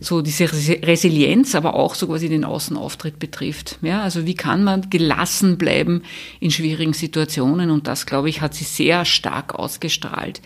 so 0.00 0.20
diese 0.20 0.50
Resilienz, 0.52 1.54
aber 1.54 1.74
auch 1.74 1.94
so 1.94 2.08
quasi 2.08 2.28
den 2.28 2.44
Außenauftritt 2.44 3.18
betrifft. 3.18 3.78
Ja, 3.82 4.02
also 4.02 4.26
wie 4.26 4.34
kann 4.34 4.64
man 4.64 4.90
gelassen 4.90 5.58
bleiben 5.58 6.02
in 6.40 6.50
schwierigen 6.50 6.92
Situationen? 6.92 7.70
Und 7.70 7.86
das, 7.86 8.04
glaube 8.04 8.28
ich, 8.28 8.40
hat 8.40 8.54
sie 8.54 8.64
sehr 8.64 9.04
stark 9.04 9.54
ausgestrahlt. 9.54 10.42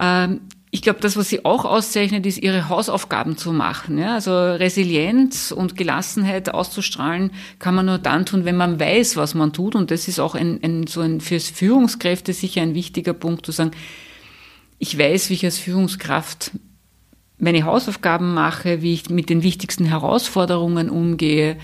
Ähm, 0.00 0.40
ich 0.70 0.82
glaube, 0.82 1.00
das, 1.00 1.16
was 1.16 1.28
sie 1.28 1.44
auch 1.44 1.64
auszeichnet, 1.64 2.26
ist, 2.26 2.38
ihre 2.38 2.68
Hausaufgaben 2.68 3.36
zu 3.38 3.52
machen. 3.52 3.96
Ja? 3.96 4.14
Also 4.14 4.32
Resilienz 4.32 5.50
und 5.50 5.76
Gelassenheit 5.76 6.52
auszustrahlen 6.52 7.30
kann 7.58 7.74
man 7.74 7.86
nur 7.86 7.98
dann 7.98 8.26
tun, 8.26 8.44
wenn 8.44 8.56
man 8.56 8.78
weiß, 8.78 9.16
was 9.16 9.34
man 9.34 9.52
tut. 9.52 9.74
Und 9.74 9.90
das 9.90 10.08
ist 10.08 10.18
auch 10.18 10.34
ein, 10.34 10.60
ein, 10.62 10.86
so 10.86 11.00
ein 11.00 11.20
fürs 11.20 11.48
Führungskräfte 11.48 12.34
sicher 12.34 12.60
ein 12.60 12.74
wichtiger 12.74 13.14
Punkt, 13.14 13.46
zu 13.46 13.52
sagen, 13.52 13.70
ich 14.78 14.98
weiß, 14.98 15.30
wie 15.30 15.34
ich 15.34 15.44
als 15.44 15.58
Führungskraft 15.58 16.52
meine 17.38 17.64
Hausaufgaben 17.64 18.34
mache, 18.34 18.82
wie 18.82 18.92
ich 18.92 19.08
mit 19.08 19.30
den 19.30 19.42
wichtigsten 19.42 19.86
Herausforderungen 19.86 20.90
umgehe 20.90 21.56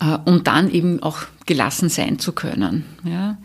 äh, 0.00 0.18
und 0.24 0.48
dann 0.48 0.70
eben 0.70 1.02
auch 1.02 1.20
gelassen 1.46 1.88
sein 1.88 2.18
zu 2.18 2.32
können. 2.32 2.84
Ja, 3.04 3.38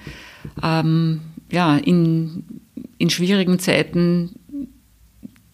ähm, 0.63 1.21
ja 1.51 1.77
in 1.77 2.62
in 2.97 3.09
schwierigen 3.09 3.59
Zeiten 3.59 4.35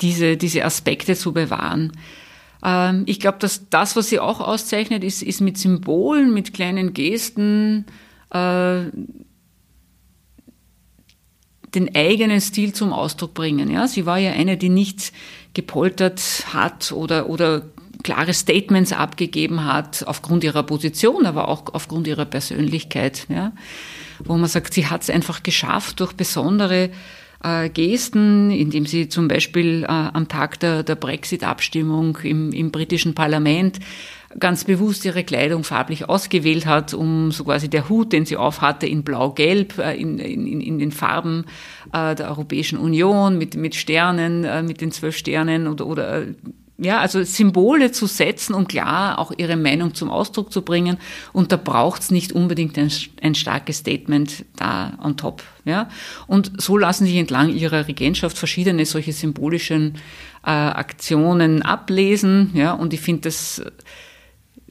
diese, 0.02 0.38
diese 0.38 0.64
Aspekte 0.64 1.16
zu 1.16 1.34
bewahren. 1.34 1.92
Ähm, 2.64 3.04
ich 3.06 3.20
glaube, 3.20 3.38
dass 3.40 3.70
das, 3.70 3.96
was 3.96 4.10
sie 4.10 4.20
auch 4.20 4.40
auszeichnet, 4.40 5.04
ist, 5.04 5.22
ist 5.22 5.42
mit 5.42 5.58
Symbolen, 5.58 6.34
mit 6.34 6.54
kleinen 6.54 6.94
Gesten 6.94 7.86
äh, 8.32 8.86
den 11.76 11.96
eigenen 11.96 12.42
Stil 12.42 12.74
zum 12.74 12.94
Ausdruck 12.94 13.34
bringen. 13.34 13.70
Ja, 13.70 13.88
sie 13.88 14.06
war 14.06 14.18
ja 14.18 14.32
eine, 14.32 14.58
die 14.58 14.70
nicht 14.70 15.14
gepoltert 15.54 16.46
hat 16.54 16.92
oder, 16.92 17.30
oder 17.30 17.64
klare 18.04 18.34
Statements 18.34 18.94
abgegeben 18.94 19.66
hat 19.66 20.04
aufgrund 20.08 20.44
ihrer 20.44 20.64
Position, 20.64 21.26
aber 21.26 21.48
auch 21.48 21.66
aufgrund 21.74 22.08
ihrer 22.08 22.26
Persönlichkeit. 22.26 23.26
Ja, 23.30 23.52
wo 24.24 24.38
man 24.38 24.50
sagt, 24.50 24.74
sie 24.74 24.88
hat 24.88 25.02
es 25.02 25.10
einfach 25.10 25.44
geschafft 25.44 26.00
durch 26.00 26.14
besondere 26.14 26.90
äh, 27.44 27.70
Gesten, 27.70 28.52
indem 28.52 28.86
sie 28.86 29.10
zum 29.10 29.28
Beispiel 29.28 29.84
äh, 29.84 29.88
am 29.88 30.28
Tag 30.28 30.60
der, 30.60 30.84
der 30.84 30.96
Brexit-Abstimmung 30.96 32.18
im, 32.24 32.52
im 32.52 32.72
britischen 32.72 33.16
Parlament 33.16 33.80
ganz 34.38 34.64
bewusst 34.64 35.06
ihre 35.06 35.24
Kleidung 35.24 35.64
farblich 35.64 36.08
ausgewählt 36.08 36.68
hat, 36.68 36.94
um 36.94 37.32
so 37.32 37.46
quasi 37.46 37.68
der 37.68 37.90
Hut, 37.90 38.14
den 38.14 38.26
sie 38.26 38.38
aufhatte, 38.38 38.86
in 38.86 39.04
blau-gelb, 39.04 39.78
äh, 39.80 39.96
in, 40.00 40.20
in, 40.20 40.62
in 40.62 40.80
den 40.80 40.92
Farben 40.92 41.46
äh, 41.94 42.14
der 42.16 42.30
Europäischen 42.30 42.78
Union, 42.78 43.38
mit, 43.38 43.56
mit 43.56 43.76
Sternen, 43.76 44.44
äh, 44.44 44.62
mit 44.62 44.82
den 44.82 44.92
zwölf 44.92 45.18
Sternen 45.18 45.68
oder, 45.68 45.88
oder 45.88 46.26
ja, 46.82 47.00
also 47.00 47.24
Symbole 47.24 47.92
zu 47.92 48.06
setzen, 48.08 48.54
um 48.54 48.68
klar 48.68 49.20
auch 49.20 49.32
ihre 49.38 49.58
Meinung 49.58 49.94
zum 49.94 50.10
Ausdruck 50.10 50.52
zu 50.52 50.62
bringen. 50.62 50.98
Und 51.34 51.52
da 51.52 51.58
braucht's 51.58 52.10
nicht 52.10 52.32
unbedingt 52.32 52.78
ein, 52.78 52.92
ein, 53.22 53.36
starkes 53.36 53.80
Statement 53.80 54.46
da 54.56 54.98
on 55.04 55.18
top. 55.18 55.44
Ja? 55.66 55.90
Und 56.28 56.52
so 56.62 56.78
lassen 56.78 57.06
sich 57.06 57.18
entlang 57.18 57.50
ihrer 57.50 57.88
Regentschaft 57.88 58.38
verschiedene 58.38 58.86
solche 58.86 59.12
symbolischen 59.12 59.96
äh, 60.46 60.52
Aktionen 60.52 61.62
ablesen. 61.62 62.52
Ja? 62.54 62.72
Und 62.74 62.94
ich 62.94 63.02
finde 63.02 63.22
das 63.24 63.62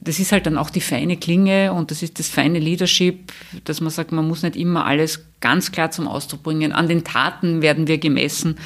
das 0.01 0.19
ist 0.19 0.31
halt 0.31 0.45
dann 0.45 0.57
auch 0.57 0.69
die 0.69 0.79
feine 0.79 1.17
Klinge 1.17 1.73
und 1.73 1.91
das 1.91 2.01
ist 2.01 2.19
das 2.19 2.29
feine 2.29 2.59
Leadership, 2.59 3.33
dass 3.65 3.81
man 3.81 3.89
sagt, 3.89 4.13
man 4.13 4.25
muss 4.25 4.43
nicht 4.43 4.55
immer 4.55 4.85
alles 4.85 5.25
ganz 5.41 5.71
klar 5.71 5.91
zum 5.91 6.07
Ausdruck 6.07 6.43
bringen. 6.43 6.71
An 6.71 6.87
den 6.87 7.03
Taten 7.03 7.61
werden 7.61 7.87
wir 7.87 7.97
gemessen 7.97 8.57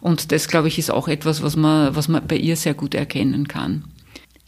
und 0.00 0.32
das, 0.32 0.48
glaube 0.48 0.68
ich, 0.68 0.78
ist 0.78 0.90
auch 0.90 1.08
etwas, 1.08 1.42
was 1.42 1.56
man, 1.56 1.94
was 1.94 2.08
man 2.08 2.26
bei 2.26 2.36
ihr 2.36 2.56
sehr 2.56 2.74
gut 2.74 2.94
erkennen 2.94 3.48
kann. 3.48 3.84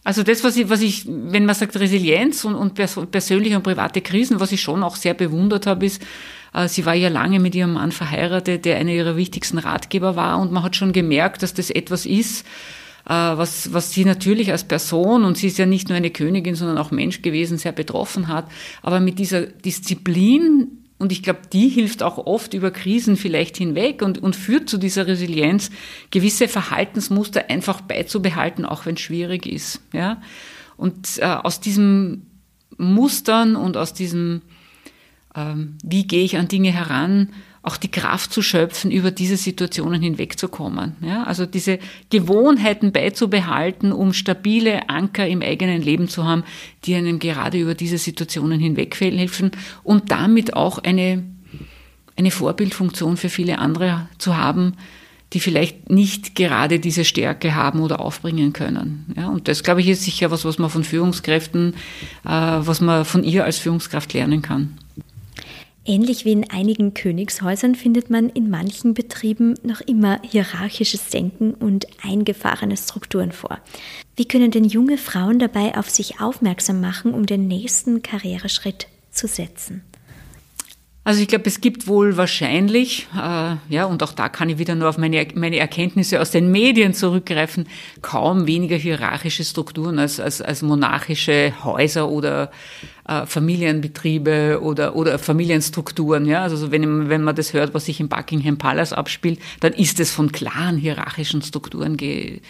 Also 0.03 0.23
das, 0.23 0.45
was 0.45 0.57
ich, 0.57 0.69
was 0.69 0.83
ich, 0.83 1.07
wenn 1.07 1.47
man 1.47 1.55
sagt 1.55 1.76
Resilienz 1.76 2.45
und, 2.45 2.55
und 2.55 2.75
persönliche 2.75 3.57
und 3.57 3.62
private 3.62 4.03
Krisen, 4.03 4.38
was 4.38 4.53
ich 4.53 4.61
schon 4.61 4.83
auch 4.83 4.97
sehr 4.97 5.14
bewundert 5.14 5.67
habe, 5.67 5.87
ist, 5.87 6.03
äh, 6.53 6.69
sie 6.69 6.85
war 6.85 6.95
ja 6.95 7.09
lange 7.09 7.41
mit 7.41 7.55
ihrem 7.55 7.73
Mann 7.73 7.91
verheiratet, 7.91 8.67
der 8.67 8.76
einer 8.76 8.93
ihrer 8.93 9.17
wichtigsten 9.17 9.57
Ratgeber 9.57 10.14
war 10.14 10.41
und 10.41 10.53
man 10.53 10.62
hat 10.62 10.76
schon 10.76 10.93
gemerkt, 10.93 11.43
dass 11.43 11.55
das 11.55 11.71
etwas 11.71 12.05
ist, 12.05 12.47
äh, 13.07 13.12
was, 13.12 13.73
was 13.73 13.93
sie 13.93 14.05
natürlich 14.05 14.53
als 14.53 14.64
Person, 14.64 15.25
und 15.25 15.38
sie 15.38 15.47
ist 15.47 15.57
ja 15.57 15.64
nicht 15.64 15.88
nur 15.88 15.97
eine 15.97 16.11
Königin, 16.11 16.55
sondern 16.55 16.76
auch 16.76 16.91
Mensch 16.91 17.23
gewesen, 17.23 17.57
sehr 17.57 17.73
betroffen 17.73 18.29
hat, 18.29 18.47
aber 18.83 19.00
mit 19.00 19.19
dieser 19.19 19.43
Disziplin 19.47 20.84
und 20.99 21.13
ich 21.13 21.23
glaube, 21.23 21.41
die 21.53 21.69
hilft 21.69 22.03
auch 22.03 22.19
oft 22.19 22.55
über 22.55 22.71
Krisen 22.71 23.17
vielleicht 23.17 23.57
hinweg 23.57 24.01
und, 24.01 24.23
und 24.23 24.37
führt 24.37 24.69
zu 24.69 24.79
dieser 24.79 25.07
Resilienz, 25.07 25.71
gewisse 26.11 26.47
Verhaltensmuster 26.47 27.51
einfach 27.51 27.81
beizubehalten, 27.81 28.65
auch 28.65 28.87
wenn 28.87 28.95
es 28.95 29.01
schwierig 29.01 29.47
ist. 29.47 29.81
Ja? 29.93 30.23
Und 30.77 31.19
äh, 31.19 31.25
aus 31.25 31.61
diesen 31.61 32.31
Mustern 32.79 33.57
und 33.57 33.77
aus 33.77 33.93
diesem, 33.93 34.43
ähm, 35.35 35.77
wie 35.85 36.07
gehe 36.07 36.25
ich 36.25 36.37
an 36.37 36.49
Dinge 36.49 36.73
heran, 36.73 37.31
auch 37.64 37.78
die 37.78 37.90
Kraft 37.90 38.33
zu 38.33 38.42
schöpfen, 38.42 38.90
über 38.90 39.11
diese 39.11 39.38
Situationen 39.38 40.02
hinwegzukommen. 40.02 40.97
Ja, 41.00 41.25
also 41.25 41.47
diese 41.47 41.78
Gewohnheiten 42.11 42.92
beizubehalten, 42.92 43.90
um 43.90 44.12
stabile 44.12 44.90
Anker 44.90 45.26
im 45.26 45.40
eigenen 45.40 45.80
Leben 45.80 46.09
zu 46.09 46.25
haben, 46.25 46.44
die 46.85 46.94
einem 46.94 47.18
gerade 47.18 47.59
über 47.59 47.75
diese 47.75 47.97
Situationen 47.97 48.61
hinweghelfen 48.61 49.52
und 49.83 50.11
damit 50.11 50.54
auch 50.54 50.78
eine, 50.78 51.25
eine 52.16 52.30
Vorbildfunktion 52.30 53.16
für 53.16 53.30
viele 53.30 53.59
andere 53.59 54.09
zu 54.18 54.37
haben, 54.37 54.75
die 55.33 55.40
vielleicht 55.40 55.90
nicht 55.90 56.35
gerade 56.35 56.78
diese 56.78 57.04
Stärke 57.04 57.54
haben 57.54 57.80
oder 57.80 58.00
aufbringen 58.00 58.52
können. 58.52 59.06
Ja, 59.16 59.30
und 59.30 59.49
das, 59.49 59.62
glaube 59.62 59.80
ich, 59.80 59.88
ist 59.88 60.02
sicher 60.02 60.30
was, 60.30 60.44
was 60.44 60.59
man 60.59 60.68
von 60.68 60.85
Führungskräften, 60.85 61.75
äh, 62.25 62.28
was 62.28 62.83
man 62.83 63.06
von 63.06 63.25
ihr 63.25 63.44
als 63.44 63.59
Führungskraft 63.59 64.12
lernen 64.12 64.42
kann. 64.42 64.78
Ähnlich 65.87 66.25
wie 66.25 66.33
in 66.33 66.50
einigen 66.50 66.95
Königshäusern 66.95 67.75
findet 67.75 68.09
man 68.09 68.31
in 68.31 68.49
manchen 68.49 68.95
Betrieben 68.95 69.55
noch 69.62 69.83
immer 69.83 70.19
hierarchisches 70.23 71.11
Denken 71.11 71.53
und 71.53 71.87
eingefahrene 72.03 72.79
Strukturen 72.79 73.33
vor. 73.33 73.59
Wie 74.17 74.25
können 74.25 74.50
denn 74.50 74.64
junge 74.64 74.97
Frauen 74.97 75.38
dabei 75.38 75.76
auf 75.76 75.91
sich 75.91 76.21
aufmerksam 76.21 76.81
machen, 76.81 77.12
um 77.12 77.26
den 77.26 77.49
nächsten 77.49 78.03
Karriereschritt 78.03 78.87
zu 79.11 79.26
setzen? 79.26 79.83
Also 81.07 81.21
ich 81.21 81.29
glaube, 81.29 81.45
es 81.45 81.61
gibt 81.61 81.87
wohl 81.87 82.17
wahrscheinlich, 82.17 83.07
äh, 83.14 83.57
ja, 83.69 83.85
und 83.85 84.03
auch 84.03 84.12
da 84.12 84.31
kann 84.31 84.49
ich 84.49 84.57
wieder 84.57 84.75
nur 84.75 84.88
auf 84.88 84.97
meine, 84.97 85.26
meine 85.35 85.59
Erkenntnisse 85.59 86.19
aus 86.19 86.31
den 86.31 86.50
Medien 86.50 86.95
zurückgreifen, 86.95 87.67
kaum 88.00 88.47
weniger 88.47 88.76
hierarchische 88.76 89.45
Strukturen 89.45 89.99
als, 89.99 90.19
als, 90.19 90.41
als 90.41 90.62
monarchische 90.62 91.53
Häuser 91.62 92.09
oder 92.09 92.50
äh, 93.07 93.27
Familienbetriebe 93.27 94.61
oder, 94.63 94.97
oder 94.97 95.19
Familienstrukturen. 95.19 96.27
Ja? 96.27 96.43
Also 96.43 96.71
wenn, 96.71 97.09
wenn 97.09 97.23
man 97.23 97.37
das 97.37 97.53
hört, 97.53 97.75
was 97.75 97.85
sich 97.85 98.01
im 98.01 98.09
Buckingham 98.09 98.57
Palace 98.57 98.93
abspielt, 98.93 99.39
dann 99.61 99.75
ist 99.75 100.01
es 100.01 100.11
von 100.11 100.33
klaren 100.33 100.79
hierarchischen 100.79 101.43
Strukturen 101.43 101.99
ge, 101.99 102.41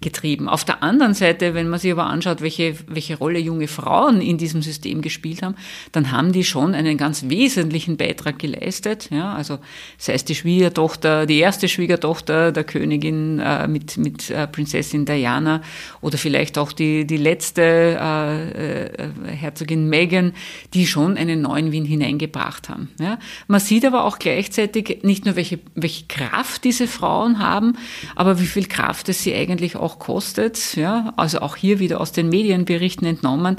getrieben. 0.00 0.48
Auf 0.48 0.64
der 0.64 0.82
anderen 0.84 1.14
Seite, 1.14 1.54
wenn 1.54 1.68
man 1.68 1.80
sich 1.80 1.90
aber 1.90 2.06
anschaut, 2.06 2.42
welche, 2.42 2.76
welche 2.86 3.18
Rolle 3.18 3.40
junge 3.40 3.66
Frauen 3.66 4.20
in 4.20 4.38
diesem 4.38 4.62
System 4.62 5.02
gespielt 5.02 5.42
haben, 5.42 5.56
dann 5.90 6.12
haben 6.12 6.32
die 6.32 6.44
schon 6.44 6.74
einen 6.74 6.96
ganz 6.96 7.28
wesentlichen 7.28 7.96
Beitrag 7.96 8.38
geleistet. 8.38 9.08
Ja? 9.10 9.34
Also 9.34 9.58
sei 9.98 10.14
es 10.14 10.24
die 10.24 10.36
Schwiegertochter, 10.36 11.26
die 11.26 11.40
erste 11.40 11.68
Schwiegertochter 11.68 12.52
der 12.52 12.62
Königin 12.62 13.40
äh, 13.40 13.66
mit, 13.66 13.96
mit 13.96 14.30
äh, 14.30 14.46
Prinzessin 14.46 15.06
Diana 15.06 15.60
oder 16.00 16.18
vielleicht 16.18 16.56
auch 16.56 16.70
die, 16.70 17.04
die 17.04 17.16
letzte 17.16 17.62
äh, 17.62 18.84
äh 18.86 19.08
Herzogin 19.24 19.88
Meghan 19.88 20.03
Megan, 20.04 20.34
die 20.74 20.86
schon 20.86 21.16
einen 21.16 21.40
neuen 21.40 21.72
Wind 21.72 21.86
hineingebracht 21.86 22.68
haben. 22.68 22.90
Ja. 23.00 23.18
Man 23.48 23.60
sieht 23.60 23.84
aber 23.84 24.04
auch 24.04 24.18
gleichzeitig 24.18 25.00
nicht 25.02 25.24
nur, 25.24 25.36
welche, 25.36 25.58
welche 25.74 26.04
Kraft 26.06 26.64
diese 26.64 26.86
Frauen 26.86 27.38
haben, 27.38 27.78
aber 28.14 28.38
wie 28.38 28.46
viel 28.46 28.66
Kraft 28.66 29.08
es 29.08 29.22
sie 29.22 29.34
eigentlich 29.34 29.76
auch 29.76 29.98
kostet. 29.98 30.76
Ja. 30.76 31.14
Also 31.16 31.40
auch 31.40 31.56
hier 31.56 31.78
wieder 31.78 32.00
aus 32.00 32.12
den 32.12 32.28
Medienberichten 32.28 33.06
entnommen, 33.06 33.56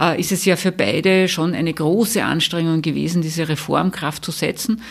äh, 0.00 0.20
ist 0.20 0.32
es 0.32 0.44
ja 0.44 0.56
für 0.56 0.72
beide 0.72 1.28
schon 1.28 1.54
eine 1.54 1.74
große 1.74 2.22
Anstrengung 2.22 2.82
gewesen, 2.82 3.22
diese 3.22 3.48
Reformkraft 3.48 4.24
zu 4.24 4.30
setzen. 4.30 4.82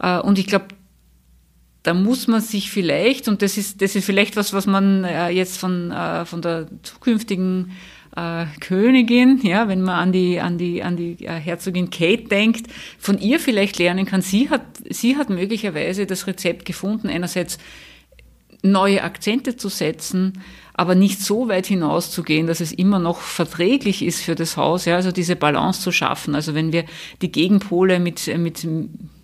Äh, 0.00 0.18
und 0.18 0.38
ich 0.38 0.46
glaube, 0.46 0.66
da 1.82 1.94
muss 1.94 2.28
man 2.28 2.40
sich 2.40 2.70
vielleicht, 2.70 3.26
und 3.26 3.42
das 3.42 3.56
ist, 3.56 3.82
das 3.82 3.96
ist 3.96 4.04
vielleicht 4.04 4.36
was, 4.36 4.52
was 4.52 4.66
man 4.66 5.04
äh, 5.04 5.30
jetzt 5.30 5.58
von, 5.58 5.90
äh, 5.90 6.24
von 6.24 6.40
der 6.40 6.68
zukünftigen 6.82 7.72
äh, 8.16 8.46
Königin, 8.60 9.40
ja, 9.42 9.68
wenn 9.68 9.82
man 9.82 9.94
an 9.94 10.12
die, 10.12 10.40
an 10.40 10.58
die, 10.58 10.82
an 10.82 10.96
die 10.96 11.24
äh, 11.24 11.32
Herzogin 11.32 11.90
Kate 11.90 12.24
denkt, 12.24 12.66
von 12.98 13.18
ihr 13.18 13.40
vielleicht 13.40 13.78
lernen 13.78 14.06
kann. 14.06 14.22
Sie 14.22 14.50
hat, 14.50 14.62
sie 14.88 15.16
hat 15.16 15.30
möglicherweise 15.30 16.06
das 16.06 16.26
Rezept 16.26 16.64
gefunden, 16.64 17.08
einerseits 17.08 17.58
neue 18.62 19.02
Akzente 19.02 19.56
zu 19.56 19.68
setzen, 19.68 20.42
aber 20.74 20.94
nicht 20.94 21.20
so 21.20 21.48
weit 21.48 21.66
hinauszugehen, 21.66 22.46
dass 22.46 22.60
es 22.60 22.72
immer 22.72 22.98
noch 22.98 23.20
verträglich 23.20 24.02
ist 24.04 24.22
für 24.22 24.34
das 24.34 24.56
Haus, 24.56 24.84
ja, 24.84 24.96
also 24.96 25.10
diese 25.10 25.36
Balance 25.36 25.80
zu 25.80 25.92
schaffen. 25.92 26.34
Also 26.34 26.54
wenn 26.54 26.72
wir 26.72 26.84
die 27.20 27.32
Gegenpole 27.32 27.98
mit, 27.98 28.26
mit 28.38 28.66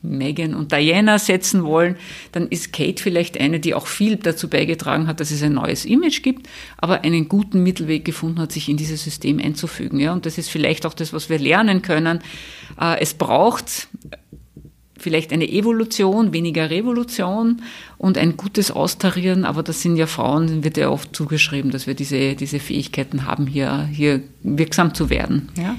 Megan 0.09 0.55
und 0.55 0.73
Diana 0.73 1.19
setzen 1.19 1.65
wollen, 1.65 1.97
dann 2.33 2.49
ist 2.49 2.73
Kate 2.73 3.03
vielleicht 3.03 3.39
eine, 3.41 3.61
die 3.61 3.75
auch 3.75 3.87
viel 3.87 4.17
dazu 4.17 4.49
beigetragen 4.49 5.07
hat, 5.07 5.21
dass 5.21 5.31
es 5.31 5.43
ein 5.43 5.55
neues 5.55 5.85
Image 5.85 6.23
gibt, 6.23 6.49
aber 6.77 7.03
einen 7.05 7.29
guten 7.29 7.63
Mittelweg 7.63 8.05
gefunden 8.05 8.41
hat, 8.41 8.53
sich 8.53 8.69
in 8.69 8.77
dieses 8.77 9.05
System 9.05 9.39
einzufügen. 9.39 10.01
Ja, 10.01 10.13
und 10.13 10.27
das 10.27 10.39
ist 10.39 10.51
vielleicht 10.51 10.87
auch 10.87 10.95
das, 10.95 11.13
was 11.13 11.29
wir 11.29 11.39
lernen 11.39 11.83
können. 11.83 12.21
Äh, 12.81 13.01
es 13.01 13.15
braucht 13.15 13.89
vielleicht 14.99 15.33
eine 15.33 15.49
Evolution, 15.49 16.33
weniger 16.33 16.71
Revolution 16.71 17.63
und 17.97 18.19
ein 18.19 18.37
gutes 18.37 18.71
Austarieren, 18.71 19.45
aber 19.45 19.63
das 19.63 19.81
sind 19.81 19.97
ja 19.97 20.07
Frauen, 20.07 20.65
wird 20.65 20.77
ja 20.77 20.91
oft 20.91 21.15
zugeschrieben, 21.15 21.71
dass 21.71 21.87
wir 21.87 21.95
diese, 21.95 22.35
diese 22.35 22.59
Fähigkeiten 22.59 23.25
haben, 23.25 23.47
hier, 23.47 23.89
hier 23.93 24.23
wirksam 24.43 24.95
zu 24.95 25.09
werden. 25.09 25.49
Ja? 25.57 25.77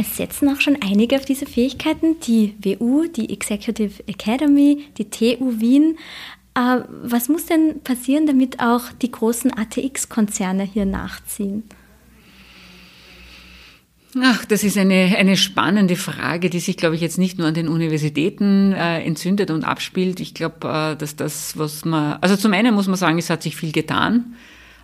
Es 0.00 0.16
setzen 0.16 0.48
auch 0.48 0.60
schon 0.60 0.78
einige 0.80 1.16
auf 1.16 1.24
diese 1.24 1.44
Fähigkeiten, 1.44 2.20
die 2.20 2.54
WU, 2.62 3.08
die 3.08 3.32
Executive 3.32 4.04
Academy, 4.06 4.84
die 4.96 5.10
TU 5.10 5.58
Wien. 5.58 5.98
Äh, 6.54 6.82
was 7.02 7.28
muss 7.28 7.46
denn 7.46 7.80
passieren, 7.82 8.24
damit 8.24 8.60
auch 8.60 8.92
die 9.02 9.10
großen 9.10 9.52
ATX-Konzerne 9.52 10.62
hier 10.62 10.86
nachziehen? 10.86 11.64
Ach, 14.22 14.44
das 14.44 14.62
ist 14.62 14.78
eine, 14.78 15.16
eine 15.18 15.36
spannende 15.36 15.96
Frage, 15.96 16.48
die 16.48 16.60
sich, 16.60 16.76
glaube 16.76 16.94
ich, 16.94 17.00
jetzt 17.00 17.18
nicht 17.18 17.36
nur 17.36 17.48
an 17.48 17.54
den 17.54 17.66
Universitäten 17.66 18.72
äh, 18.72 19.02
entzündet 19.02 19.50
und 19.50 19.64
abspielt. 19.64 20.20
Ich 20.20 20.32
glaube, 20.32 20.68
äh, 20.68 20.96
dass 20.96 21.16
das, 21.16 21.58
was 21.58 21.84
man, 21.84 22.18
also 22.20 22.36
zum 22.36 22.52
einen 22.52 22.72
muss 22.72 22.86
man 22.86 22.96
sagen, 22.96 23.18
es 23.18 23.30
hat 23.30 23.42
sich 23.42 23.56
viel 23.56 23.72
getan 23.72 24.36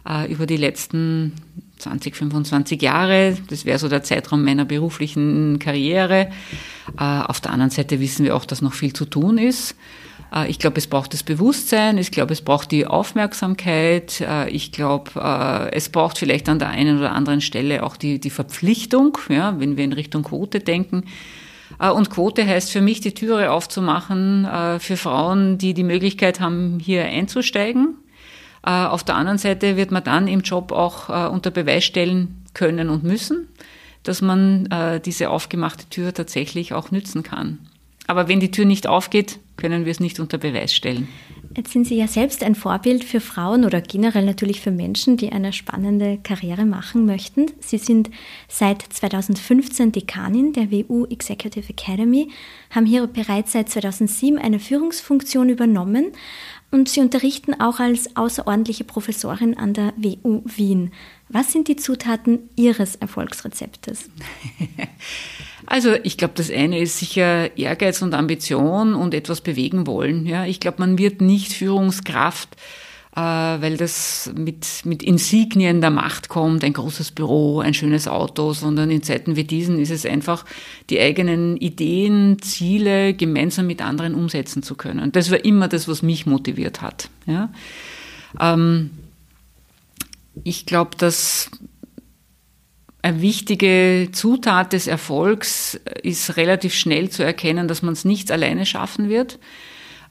äh, 0.09 0.31
über 0.31 0.47
die 0.47 0.57
letzten 0.57 1.35
20, 1.85 2.17
25 2.17 2.83
Jahre. 2.83 3.37
Das 3.49 3.65
wäre 3.65 3.79
so 3.79 3.89
der 3.89 4.03
Zeitraum 4.03 4.45
meiner 4.45 4.65
beruflichen 4.65 5.59
Karriere. 5.59 6.31
Äh, 6.99 7.03
auf 7.03 7.41
der 7.41 7.53
anderen 7.53 7.71
Seite 7.71 8.01
wissen 8.01 8.25
wir 8.25 8.35
auch, 8.35 8.45
dass 8.45 8.63
noch 8.63 8.73
viel 8.73 8.93
zu 8.93 9.05
tun 9.05 9.37
ist. 9.37 9.77
Äh, 10.35 10.49
ich 10.49 10.59
glaube, 10.59 10.79
es 10.79 10.87
braucht 10.87 11.13
das 11.13 11.23
Bewusstsein, 11.23 11.99
ich 11.99 12.11
glaube, 12.11 12.33
es 12.33 12.41
braucht 12.41 12.73
die 12.73 12.87
Aufmerksamkeit, 12.87 14.23
äh, 14.23 14.49
ich 14.49 14.73
glaube, 14.73 15.71
es 15.73 15.91
braucht 15.91 16.19
vielleicht 16.19 16.49
an 16.49 16.59
der 16.59 16.69
einen 16.69 16.99
oder 16.99 17.13
anderen 17.13 17.43
Stelle 17.43 17.83
auch 17.83 17.97
die, 17.97 18.19
die 18.19 18.31
Verpflichtung, 18.31 19.19
ja, 19.29 19.59
wenn 19.61 19.77
wir 19.77 19.85
in 19.85 19.93
Richtung 19.93 20.23
Quote 20.23 20.61
denken. 20.61 21.05
Und 21.79 22.09
Quote 22.09 22.47
heißt 22.47 22.71
für 22.71 22.81
mich, 22.81 23.01
die 23.01 23.15
Türe 23.15 23.51
aufzumachen 23.51 24.47
für 24.79 24.97
Frauen, 24.97 25.59
die 25.59 25.75
die 25.75 25.83
Möglichkeit 25.83 26.39
haben, 26.39 26.79
hier 26.79 27.05
einzusteigen. 27.05 27.97
Auf 28.65 29.05
der 29.05 29.17
anderen 29.17 29.39
Seite 29.39 29.77
wird 29.77 29.91
man 29.91 30.03
dann 30.03 30.27
im 30.27 30.41
Job 30.41 30.73
auch 30.73 31.31
unter 31.31 31.51
Beweis 31.51 31.85
stellen 31.85 32.45
können 32.55 32.89
und 32.89 33.05
müssen, 33.05 33.49
dass 34.03 34.23
man 34.23 35.01
diese 35.05 35.31
aufgemachte 35.31 35.89
Tür 35.91 36.15
tatsächlich 36.15 36.73
auch 36.73 36.91
nützen 36.91 37.23
kann. 37.23 37.59
Aber 38.07 38.29
wenn 38.29 38.41
die 38.41 38.51
Tür 38.51 38.65
nicht 38.65 38.87
aufgeht, 38.87 39.39
können 39.57 39.85
wir 39.85 39.93
es 39.93 40.01
nicht 40.01 40.21
unter 40.21 40.37
Beweis 40.37 40.75
stellen. 40.75 41.09
Jetzt 41.57 41.73
sind 41.73 41.87
Sie 41.87 41.97
ja 41.97 42.09
selbst 42.09 42.43
ein 42.43 42.57
Vorbild 42.57 43.05
für 43.05 43.21
Frauen 43.21 43.65
oder 43.65 43.81
generell 43.81 44.25
natürlich 44.25 44.61
für 44.61 44.73
Menschen, 44.73 45.17
die 45.17 45.31
eine 45.31 45.53
spannende 45.53 46.19
Karriere 46.23 46.65
machen 46.65 47.07
möchten. 47.07 47.47
Sie 47.61 47.79
sind 47.79 48.11
seit 48.49 48.83
2015 48.83 49.93
Dekanin 49.93 50.53
der 50.53 50.73
WU 50.73 51.07
Executive 51.07 51.71
Academy, 51.71 52.29
haben 52.71 52.87
hier 52.87 53.07
bereits 53.07 53.53
seit 53.53 53.69
2007 53.69 54.37
eine 54.37 54.59
Führungsfunktion 54.59 55.49
übernommen 55.49 56.07
und 56.75 56.89
Sie 56.89 57.01
unterrichten 57.01 57.55
auch 57.61 57.79
als 57.79 58.17
außerordentliche 58.17 58.83
Professorin 58.83 59.57
an 59.57 59.75
der 59.75 59.93
WU 59.97 60.43
Wien. 60.45 60.93
Was 61.29 61.53
sind 61.53 61.69
die 61.69 61.77
Zutaten 61.77 62.51
Ihres 62.57 62.97
Erfolgsrezeptes? 62.97 64.11
Also 65.67 65.95
ich 66.03 66.19
glaube, 66.19 66.35
das 66.37 66.51
eine 66.51 66.79
ist 66.79 66.99
sicher 66.99 67.57
Ehrgeiz 67.57 68.03
und 68.03 68.13
Ambition 68.13 68.95
und 68.95 69.15
etwas 69.15 69.41
bewegen 69.41 69.87
wollen. 69.87 70.27
Ja, 70.27 70.45
ich 70.45 70.61
glaube, 70.61 70.77
man 70.81 70.99
wird 70.99 71.23
nicht 71.23 71.55
Führungskraft, 71.55 72.51
weil 73.21 73.77
das 73.77 74.33
mit, 74.37 74.67
mit 74.85 75.03
Insignien 75.03 75.81
der 75.81 75.91
Macht 75.91 76.29
kommt, 76.29 76.65
ein 76.65 76.73
großes 76.73 77.13
Büro, 77.13 77.61
ein 77.61 77.73
schönes 77.73 78.09
Auto, 78.09 78.53
sondern 78.53 78.91
in 78.91 79.05
Zeiten 79.05 79.37
wie 79.37 79.45
diesen 79.45 79.79
ist 79.79 79.91
es 79.91 80.05
einfach, 80.05 80.45
die 80.91 80.99
eigenen 80.99 81.57
Ideen, 81.57 82.43
Ziele 82.43 83.15
gemeinsam 83.15 83.69
mit 83.69 83.83
anderen 83.83 84.17
umsetzen 84.17 84.65
zu 84.65 84.75
können. 84.75 85.13
Das 85.13 85.31
war 85.31 85.45
immer 85.45 85.69
das, 85.69 85.87
was 85.87 86.03
mich 86.03 86.27
motiviert 86.27 86.83
hat. 86.83 87.09
Ja. 87.27 87.53
Ähm, 88.41 88.91
ich 90.43 90.67
glaube, 90.67 90.97
dass 90.99 91.53
eine 93.01 93.21
wichtige 93.21 94.09
Zutat 94.11 94.73
des 94.73 94.89
Erfolgs 94.89 95.79
ist 96.03 96.37
relativ 96.37 96.75
schnell 96.75 97.11
zu 97.11 97.23
erkennen, 97.23 97.69
dass 97.69 97.83
man 97.83 97.93
es 97.93 98.05
nicht 98.05 98.33
alleine 98.33 98.67
schaffen 98.67 99.09
wird, 99.09 99.35
äh, 99.35 99.39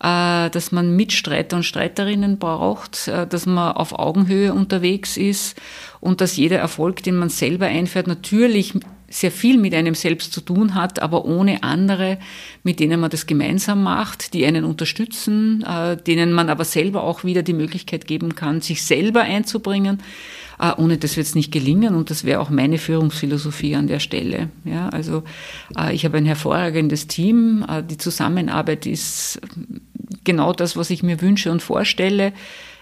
dass 0.03 0.73
man 0.73 0.97
Mitstreiter 0.97 1.55
und 1.55 1.63
Streiterinnen 1.63 2.37
braucht, 2.37 3.07
äh, 3.07 3.25
dass 3.25 3.45
man 3.45 3.71
auf 3.71 3.97
Augenhöhe 3.97 4.53
unterwegs 4.53 5.15
ist 5.15 5.59
und 6.01 6.19
dass 6.19 6.35
jeder 6.35 6.57
Erfolg, 6.57 7.03
den 7.03 7.15
man 7.15 7.29
selber 7.29 7.67
einfährt, 7.67 8.07
natürlich 8.07 8.73
sehr 9.09 9.31
viel 9.31 9.57
mit 9.57 9.73
einem 9.73 9.95
selbst 9.95 10.33
zu 10.33 10.41
tun 10.41 10.75
hat, 10.75 10.99
aber 10.99 11.23
ohne 11.23 11.63
andere, 11.63 12.17
mit 12.63 12.79
denen 12.79 12.99
man 12.99 13.11
das 13.11 13.27
gemeinsam 13.27 13.83
macht, 13.83 14.33
die 14.33 14.45
einen 14.45 14.65
unterstützen, 14.65 15.63
äh, 15.63 15.95
denen 15.95 16.33
man 16.33 16.49
aber 16.49 16.65
selber 16.65 17.03
auch 17.03 17.23
wieder 17.23 17.43
die 17.43 17.53
Möglichkeit 17.53 18.05
geben 18.05 18.35
kann, 18.35 18.59
sich 18.59 18.83
selber 18.83 19.21
einzubringen. 19.21 20.01
Ohne 20.77 20.97
das 20.97 21.17
wird 21.17 21.27
es 21.27 21.35
nicht 21.35 21.51
gelingen 21.51 21.95
und 21.95 22.09
das 22.09 22.23
wäre 22.23 22.39
auch 22.39 22.49
meine 22.49 22.77
Führungsphilosophie 22.77 23.75
an 23.75 23.87
der 23.87 23.99
Stelle. 23.99 24.49
Ja, 24.63 24.87
also 24.89 25.23
äh, 25.77 25.93
ich 25.93 26.05
habe 26.05 26.17
ein 26.17 26.25
hervorragendes 26.25 27.07
Team, 27.07 27.65
äh, 27.67 27.83
die 27.83 27.97
Zusammenarbeit 27.97 28.85
ist 28.85 29.41
genau 30.23 30.53
das, 30.53 30.75
was 30.77 30.89
ich 30.89 31.03
mir 31.03 31.21
wünsche 31.21 31.51
und 31.51 31.61
vorstelle 31.61 32.33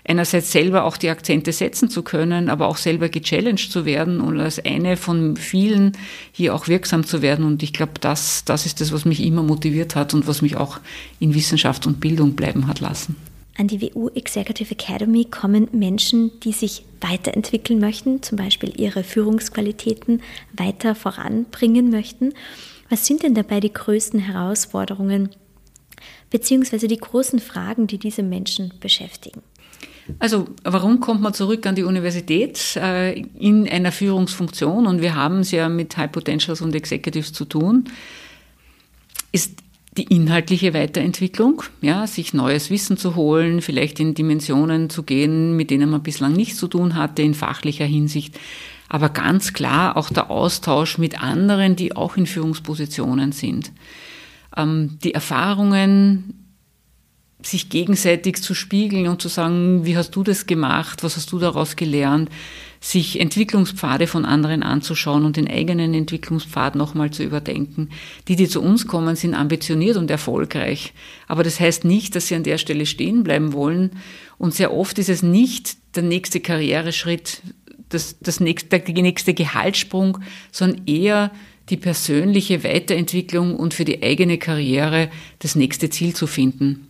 einerseits 0.04 0.52
selber 0.52 0.84
auch 0.84 0.98
die 0.98 1.10
Akzente 1.10 1.52
setzen 1.52 1.90
zu 1.90 2.04
können, 2.04 2.50
aber 2.50 2.68
auch 2.68 2.78
selber 2.78 3.10
gechallenged 3.10 3.72
zu 3.72 3.86
werden 3.86 4.22
und 4.22 4.40
als 4.40 4.64
eine 4.64 4.98
von 4.98 5.36
vielen 5.38 5.94
hier 6.32 6.56
auch 6.56 6.68
wirksam 6.68 7.06
zu 7.06 7.22
werden. 7.22 7.46
Und 7.46 7.64
ich 7.64 7.74
glaube, 7.74 7.94
das, 8.00 8.44
das 8.46 8.66
ist 8.66 8.82
das, 8.82 8.92
was 8.92 9.06
mich 9.06 9.24
immer 9.24 9.44
motiviert 9.44 9.96
hat 9.96 10.14
und 10.14 10.28
was 10.28 10.42
mich 10.42 10.56
auch 10.56 10.80
in 11.20 11.34
Wissenschaft 11.36 11.86
und 11.86 12.00
Bildung 12.00 12.34
bleiben 12.34 12.68
hat 12.68 12.80
lassen. 12.80 13.16
An 13.58 13.68
die 13.68 13.82
WU 13.82 14.10
Executive 14.16 14.72
Academy 14.72 15.26
kommen 15.26 15.68
Menschen, 15.72 16.32
die 16.40 16.54
sich 16.54 16.84
weiterentwickeln 17.02 17.80
möchten, 17.80 18.24
zum 18.24 18.38
Beispiel 18.38 18.74
ihre 18.80 19.04
Führungsqualitäten 19.04 20.22
weiter 20.54 20.96
voranbringen 20.96 21.90
möchten. 21.90 22.34
Was 22.90 23.06
sind 23.06 23.24
denn 23.24 23.36
dabei 23.36 23.60
die 23.60 23.74
größten 23.74 24.20
Herausforderungen 24.20 25.30
beziehungsweise 26.32 26.88
die 26.88 26.98
großen 26.98 27.40
Fragen, 27.40 27.86
die 27.86 28.00
diese 28.00 28.24
Menschen 28.24 28.74
beschäftigen? 28.80 29.44
Also 30.18 30.48
warum 30.64 31.00
kommt 31.00 31.22
man 31.22 31.34
zurück 31.34 31.66
an 31.68 31.76
die 31.76 31.84
Universität 31.84 32.76
äh, 32.76 33.20
in 33.38 33.70
einer 33.70 33.92
Führungsfunktion? 33.92 34.88
Und 34.88 35.02
wir 35.02 35.16
haben 35.16 35.40
es 35.40 35.52
ja 35.52 35.70
mit 35.70 35.96
High 35.96 36.12
Potentials 36.12 36.62
und 36.62 36.76
Executives 36.76 37.34
zu 37.34 37.46
tun. 37.46 37.86
Ist 39.32 39.62
die 39.98 40.04
inhaltliche 40.04 40.74
Weiterentwicklung, 40.74 41.64
ja, 41.82 42.08
sich 42.08 42.34
neues 42.34 42.70
Wissen 42.70 42.96
zu 42.96 43.16
holen, 43.16 43.62
vielleicht 43.62 44.00
in 44.00 44.14
Dimensionen 44.14 44.90
zu 44.90 45.04
gehen, 45.04 45.58
mit 45.58 45.70
denen 45.70 45.90
man 45.90 46.02
bislang 46.02 46.34
nichts 46.34 46.58
zu 46.58 46.70
tun 46.70 46.96
hatte 46.96 47.22
in 47.22 47.34
fachlicher 47.34 47.86
Hinsicht, 47.86 48.40
aber 48.88 49.10
ganz 49.10 49.52
klar 49.52 49.98
auch 49.98 50.10
der 50.10 50.32
Austausch 50.32 50.98
mit 50.98 51.22
anderen, 51.22 51.76
die 51.76 51.96
auch 51.96 52.16
in 52.16 52.26
Führungspositionen 52.26 53.34
sind. 53.34 53.72
Ähm, 54.56 54.98
die 55.04 55.14
Erfahrungen 55.14 56.42
sich 57.44 57.70
gegenseitig 57.70 58.42
zu 58.42 58.54
spiegeln 58.54 59.08
und 59.08 59.22
zu 59.22 59.28
sagen, 59.28 59.86
wie 59.86 59.98
hast 59.98 60.12
du 60.12 60.24
das 60.24 60.46
gemacht, 60.46 61.04
was 61.04 61.18
hast 61.18 61.32
du 61.32 61.40
daraus 61.40 61.76
gelernt, 61.76 62.30
sich 62.80 63.20
Entwicklungspfade 63.20 64.08
von 64.08 64.26
anderen 64.26 64.64
anzuschauen 64.64 65.24
und 65.24 65.38
den 65.38 65.48
eigenen 65.48 65.94
Entwicklungspfad 65.94 66.76
nochmal 66.76 67.12
zu 67.12 67.24
überdenken. 67.24 67.90
Die, 68.28 68.36
die 68.36 68.48
zu 68.48 68.62
uns 68.62 68.88
kommen, 68.88 69.16
sind 69.16 69.36
ambitioniert 69.36 69.98
und 69.98 70.10
erfolgreich. 70.10 70.94
Aber 71.28 71.44
das 71.44 71.60
heißt 71.60 71.86
nicht, 71.86 72.16
dass 72.16 72.28
sie 72.28 72.36
an 72.36 72.44
der 72.44 72.58
Stelle 72.58 72.88
stehen 72.88 73.24
bleiben 73.24 73.54
wollen. 73.54 73.92
Und 74.40 74.56
sehr 74.56 74.74
oft 74.74 74.98
ist 74.98 75.10
es 75.10 75.22
nicht 75.22 75.78
der 75.96 76.04
nächste 76.04 76.40
Karriereschritt, 76.40 77.44
das, 77.90 78.18
das 78.20 78.40
nächste, 78.40 78.80
der 78.80 79.04
nächste 79.04 79.34
Gehaltssprung, 79.36 80.20
sondern 80.52 80.88
eher 80.88 81.32
die 81.72 81.78
persönliche 81.78 82.64
Weiterentwicklung 82.64 83.56
und 83.56 83.74
für 83.74 83.86
die 83.86 84.04
eigene 84.04 84.38
Karriere 84.38 85.10
das 85.40 85.56
nächste 85.56 85.90
Ziel 85.90 86.14
zu 86.14 86.28
finden. 86.28 86.88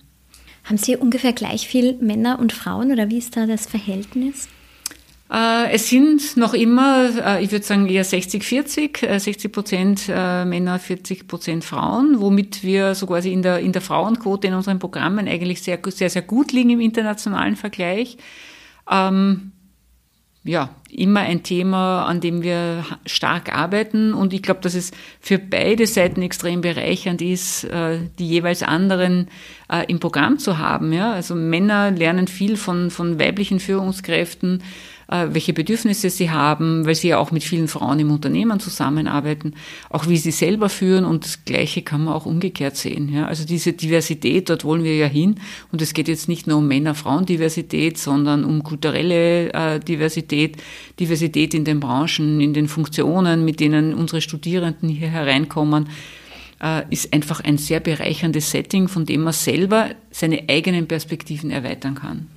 Haben 0.66 0.78
Sie 0.78 0.96
ungefähr 0.96 1.34
gleich 1.34 1.68
viel 1.68 1.94
Männer 2.02 2.40
und 2.40 2.52
Frauen 2.54 2.92
oder 2.92 3.10
wie 3.10 3.18
ist 3.18 3.38
da 3.38 3.46
das 3.46 3.66
Verhältnis? 3.66 4.48
Äh, 5.32 5.72
es 5.72 5.90
sind 5.90 6.36
noch 6.36 6.54
immer, 6.54 7.10
äh, 7.38 7.44
ich 7.44 7.52
würde 7.52 7.66
sagen 7.66 7.88
eher 7.88 8.06
60-40, 8.06 9.20
60 9.20 9.46
äh, 9.46 9.50
Prozent 9.50 10.08
Männer, 10.10 10.78
40 10.78 11.28
Prozent 11.28 11.64
Frauen, 11.64 12.20
womit 12.20 12.64
wir 12.64 12.96
so 12.96 13.08
quasi 13.08 13.32
in 13.32 13.42
der, 13.42 13.60
in 13.60 13.72
der 13.72 13.82
Frauenquote 13.82 14.48
in 14.48 14.54
unseren 14.54 14.80
Programmen 14.80 15.28
eigentlich 15.28 15.62
sehr, 15.62 15.80
sehr, 15.86 16.10
sehr 16.10 16.22
gut 16.22 16.52
liegen 16.52 16.72
im 16.72 16.82
internationalen 16.82 17.56
Vergleich. 17.56 18.18
Ähm, 18.90 19.51
ja, 20.44 20.70
immer 20.90 21.22
ein 21.22 21.44
Thema, 21.44 22.06
an 22.06 22.20
dem 22.20 22.42
wir 22.42 22.84
stark 23.06 23.56
arbeiten. 23.56 24.14
Und 24.14 24.34
ich 24.34 24.42
glaube, 24.42 24.62
dass 24.62 24.74
es 24.74 24.92
für 25.20 25.38
beide 25.38 25.86
Seiten 25.86 26.22
extrem 26.22 26.62
bereichernd 26.62 27.22
ist, 27.22 27.68
die 28.18 28.28
jeweils 28.28 28.64
anderen 28.64 29.28
im 29.88 30.00
Programm 30.00 30.40
zu 30.40 30.58
haben. 30.58 30.94
Ja, 30.94 31.14
also 31.14 31.36
Männer 31.36 31.92
lernen 31.92 32.28
viel 32.28 32.58
von, 32.58 32.90
von 32.90 33.20
weiblichen 33.20 33.60
Führungskräften 33.60 34.62
äh, 34.62 34.91
welche 35.12 35.54
Bedürfnisse 35.54 36.10
sie 36.10 36.30
haben, 36.30 36.86
weil 36.86 36.96
sie 36.96 37.10
ja 37.10 37.18
auch 37.18 37.32
mit 37.32 37.44
vielen 37.44 37.68
Frauen 37.68 38.00
im 38.00 38.12
Unternehmen 38.12 38.60
zusammenarbeiten, 38.60 39.54
auch 39.90 40.08
wie 40.08 40.18
sie 40.18 40.32
selber 40.32 40.70
führen 40.70 41.04
und 41.04 41.26
das 41.26 41.44
Gleiche 41.44 41.82
kann 41.82 42.06
man 42.06 42.14
auch 42.14 42.26
umgekehrt 42.26 42.78
sehen. 42.78 43.10
Ja? 43.14 43.28
Also 43.28 43.46
diese 43.46 43.74
Diversität, 43.74 44.50
dort 44.50 44.64
wollen 44.64 44.84
wir 44.84 44.96
ja 44.96 45.08
hin 45.08 45.36
und 45.72 45.82
es 45.82 45.94
geht 45.94 46.08
jetzt 46.08 46.30
nicht 46.30 46.48
nur 46.48 46.60
um 46.60 46.68
Männer-Frauen-Diversität, 46.68 47.98
sondern 47.98 48.46
um 48.46 48.64
kulturelle 48.64 49.52
äh, 49.54 49.80
Diversität, 49.80 50.58
Diversität 51.00 51.54
in 51.54 51.66
den 51.66 51.82
Branchen, 51.82 52.40
in 52.40 52.54
den 52.54 52.70
Funktionen, 52.70 53.44
mit 53.44 53.60
denen 53.60 53.94
unsere 53.94 54.22
Studierenden 54.22 54.88
hier 54.88 55.10
hereinkommen 55.10 55.90
äh, 56.64 56.84
ist 56.90 57.12
einfach 57.12 57.42
ein 57.42 57.58
sehr 57.58 57.82
bereicherndes 57.82 58.52
Setting, 58.52 58.88
von 58.88 59.06
dem 59.06 59.24
man 59.24 59.34
selber 59.34 59.90
seine 60.10 60.44
eigenen 60.48 60.88
Perspektiven 60.88 61.52
erweitern 61.52 61.96
kann 61.96 62.28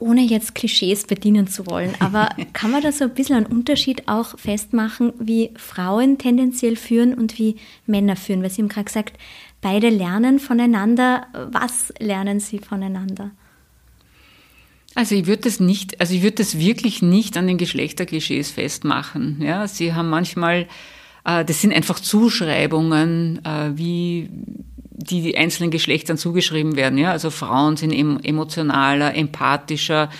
ohne 0.00 0.22
jetzt 0.22 0.54
Klischees 0.54 1.04
bedienen 1.04 1.46
zu 1.46 1.66
wollen, 1.66 1.94
aber 2.00 2.30
kann 2.52 2.70
man 2.70 2.82
da 2.82 2.90
so 2.90 3.04
ein 3.04 3.14
bisschen 3.14 3.36
einen 3.36 3.46
Unterschied 3.46 4.08
auch 4.08 4.38
festmachen, 4.38 5.12
wie 5.18 5.50
Frauen 5.56 6.18
tendenziell 6.18 6.76
führen 6.76 7.14
und 7.14 7.38
wie 7.38 7.56
Männer 7.86 8.16
führen? 8.16 8.42
Weil 8.42 8.50
Sie 8.50 8.62
haben 8.62 8.68
gerade 8.68 8.86
gesagt, 8.86 9.18
beide 9.60 9.88
lernen 9.88 10.38
voneinander. 10.38 11.26
Was 11.32 11.92
lernen 11.98 12.40
sie 12.40 12.58
voneinander? 12.58 13.30
Also 14.94 15.14
ich 15.14 15.26
würde 15.26 15.42
das 15.42 15.60
nicht, 15.60 16.00
also 16.00 16.14
ich 16.14 16.22
würde 16.22 16.36
das 16.36 16.58
wirklich 16.58 17.00
nicht 17.00 17.36
an 17.36 17.46
den 17.46 17.58
Geschlechterklischees 17.58 18.50
festmachen. 18.50 19.40
Ja, 19.40 19.68
sie 19.68 19.94
haben 19.94 20.10
manchmal, 20.10 20.66
das 21.24 21.60
sind 21.60 21.72
einfach 21.72 22.00
Zuschreibungen, 22.00 23.44
äh, 23.44 23.70
wie 23.74 24.30
die, 25.02 25.22
die 25.22 25.36
einzelnen 25.36 25.70
Geschlechtern 25.70 26.18
zugeschrieben 26.18 26.76
werden. 26.76 26.98
Ja? 26.98 27.10
Also 27.10 27.30
Frauen 27.30 27.76
sind 27.76 27.92
emotionaler, 27.92 29.14
empathischer, 29.14 30.10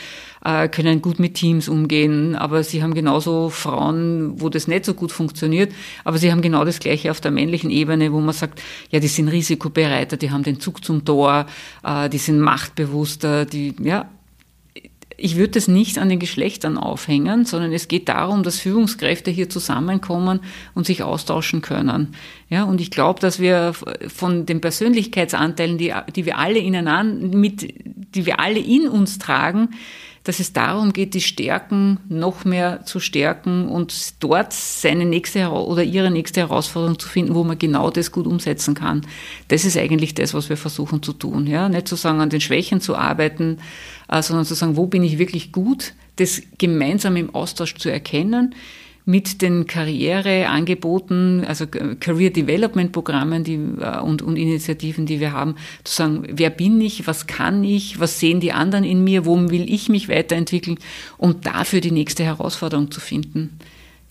äh, 0.44 0.68
können 0.68 1.02
gut 1.02 1.18
mit 1.18 1.34
Teams 1.34 1.68
umgehen, 1.68 2.34
aber 2.34 2.62
sie 2.62 2.82
haben 2.82 2.94
genauso 2.94 3.50
Frauen, 3.50 4.40
wo 4.40 4.48
das 4.48 4.68
nicht 4.68 4.86
so 4.86 4.94
gut 4.94 5.12
funktioniert, 5.12 5.72
aber 6.04 6.18
sie 6.18 6.32
haben 6.32 6.40
genau 6.40 6.64
das 6.64 6.78
Gleiche 6.78 7.10
auf 7.10 7.20
der 7.20 7.30
männlichen 7.30 7.70
Ebene, 7.70 8.12
wo 8.12 8.20
man 8.20 8.34
sagt, 8.34 8.62
ja, 8.90 9.00
die 9.00 9.08
sind 9.08 9.28
risikobereiter, 9.28 10.16
die 10.16 10.30
haben 10.30 10.42
den 10.42 10.60
Zug 10.60 10.82
zum 10.84 11.04
Tor, 11.04 11.46
äh, 11.84 12.08
die 12.08 12.18
sind 12.18 12.40
machtbewusster, 12.40 13.44
die, 13.44 13.74
ja, 13.82 14.08
ich 15.22 15.36
würde 15.36 15.52
das 15.52 15.68
nicht 15.68 15.98
an 15.98 16.08
den 16.08 16.18
Geschlechtern 16.18 16.78
aufhängen, 16.78 17.44
sondern 17.44 17.72
es 17.72 17.88
geht 17.88 18.08
darum, 18.08 18.42
dass 18.42 18.58
Führungskräfte 18.58 19.30
hier 19.30 19.50
zusammenkommen 19.50 20.40
und 20.74 20.86
sich 20.86 21.02
austauschen 21.02 21.60
können. 21.60 22.14
Ja, 22.48 22.64
und 22.64 22.80
ich 22.80 22.90
glaube, 22.90 23.20
dass 23.20 23.38
wir 23.38 23.74
von 24.08 24.46
den 24.46 24.60
Persönlichkeitsanteilen, 24.60 25.76
die, 25.76 25.92
die 26.16 26.24
wir 26.24 26.38
alle 26.38 26.58
ineinander, 26.58 27.26
mit, 27.36 27.74
die 28.14 28.24
wir 28.24 28.40
alle 28.40 28.58
in 28.58 28.88
uns 28.88 29.18
tragen, 29.18 29.70
dass 30.24 30.38
es 30.38 30.52
darum 30.52 30.92
geht, 30.92 31.14
die 31.14 31.20
Stärken 31.20 31.98
noch 32.08 32.44
mehr 32.44 32.84
zu 32.84 33.00
stärken 33.00 33.68
und 33.68 34.22
dort 34.22 34.52
seine 34.52 35.06
nächste 35.06 35.48
oder 35.48 35.82
ihre 35.82 36.10
nächste 36.10 36.40
Herausforderung 36.40 36.98
zu 36.98 37.08
finden, 37.08 37.34
wo 37.34 37.42
man 37.42 37.58
genau 37.58 37.90
das 37.90 38.12
gut 38.12 38.26
umsetzen 38.26 38.74
kann. 38.74 39.06
Das 39.48 39.64
ist 39.64 39.78
eigentlich 39.78 40.14
das, 40.14 40.34
was 40.34 40.50
wir 40.50 40.58
versuchen 40.58 41.02
zu 41.02 41.14
tun. 41.14 41.46
Ja? 41.46 41.68
Nicht 41.68 41.88
zu 41.88 41.96
sagen, 41.96 42.20
an 42.20 42.30
den 42.30 42.42
Schwächen 42.42 42.80
zu 42.82 42.96
arbeiten, 42.96 43.58
äh, 44.08 44.22
sondern 44.22 44.44
zu 44.44 44.54
sagen, 44.54 44.76
wo 44.76 44.86
bin 44.86 45.02
ich 45.02 45.18
wirklich 45.18 45.52
gut, 45.52 45.94
das 46.16 46.42
gemeinsam 46.58 47.16
im 47.16 47.34
Austausch 47.34 47.76
zu 47.76 47.90
erkennen 47.90 48.54
mit 49.10 49.42
den 49.42 49.66
Karriereangeboten, 49.66 51.44
also 51.44 51.66
Career 51.66 52.30
Development 52.30 52.92
Programmen 52.92 53.42
die, 53.42 53.54
äh, 53.54 53.98
und, 54.00 54.22
und 54.22 54.36
Initiativen, 54.36 55.04
die 55.04 55.18
wir 55.18 55.32
haben, 55.32 55.56
zu 55.84 55.94
sagen, 55.94 56.22
wer 56.30 56.50
bin 56.50 56.80
ich, 56.80 57.06
was 57.06 57.26
kann 57.26 57.64
ich, 57.64 57.98
was 57.98 58.20
sehen 58.20 58.40
die 58.40 58.52
anderen 58.52 58.84
in 58.84 59.02
mir, 59.02 59.26
wo 59.26 59.36
will 59.50 59.72
ich 59.72 59.88
mich 59.88 60.08
weiterentwickeln, 60.08 60.78
um 61.18 61.40
dafür 61.40 61.80
die 61.80 61.90
nächste 61.90 62.24
Herausforderung 62.24 62.90
zu 62.90 63.00
finden. 63.00 63.58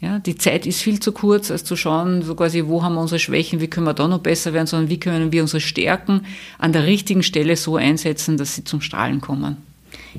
Ja, 0.02 0.20
die 0.20 0.36
Zeit 0.36 0.66
ist 0.66 0.82
viel 0.82 1.00
zu 1.00 1.12
kurz, 1.12 1.52
als 1.52 1.64
zu 1.64 1.76
schauen, 1.76 2.22
so 2.22 2.36
quasi, 2.36 2.68
wo 2.68 2.84
haben 2.84 2.96
wir 2.96 3.02
unsere 3.02 3.20
Schwächen, 3.20 3.60
wie 3.60 3.68
können 3.68 3.86
wir 3.86 3.94
da 3.94 4.08
noch 4.08 4.20
besser 4.20 4.54
werden, 4.54 4.68
sondern 4.68 4.90
wie 4.90 5.00
können 5.00 5.32
wir 5.32 5.42
unsere 5.42 5.60
Stärken 5.60 6.26
an 6.58 6.72
der 6.72 6.86
richtigen 6.86 7.24
Stelle 7.24 7.56
so 7.58 7.76
einsetzen, 7.76 8.38
dass 8.38 8.56
sie 8.56 8.64
zum 8.64 8.80
Strahlen 8.80 9.20
kommen. 9.20 9.58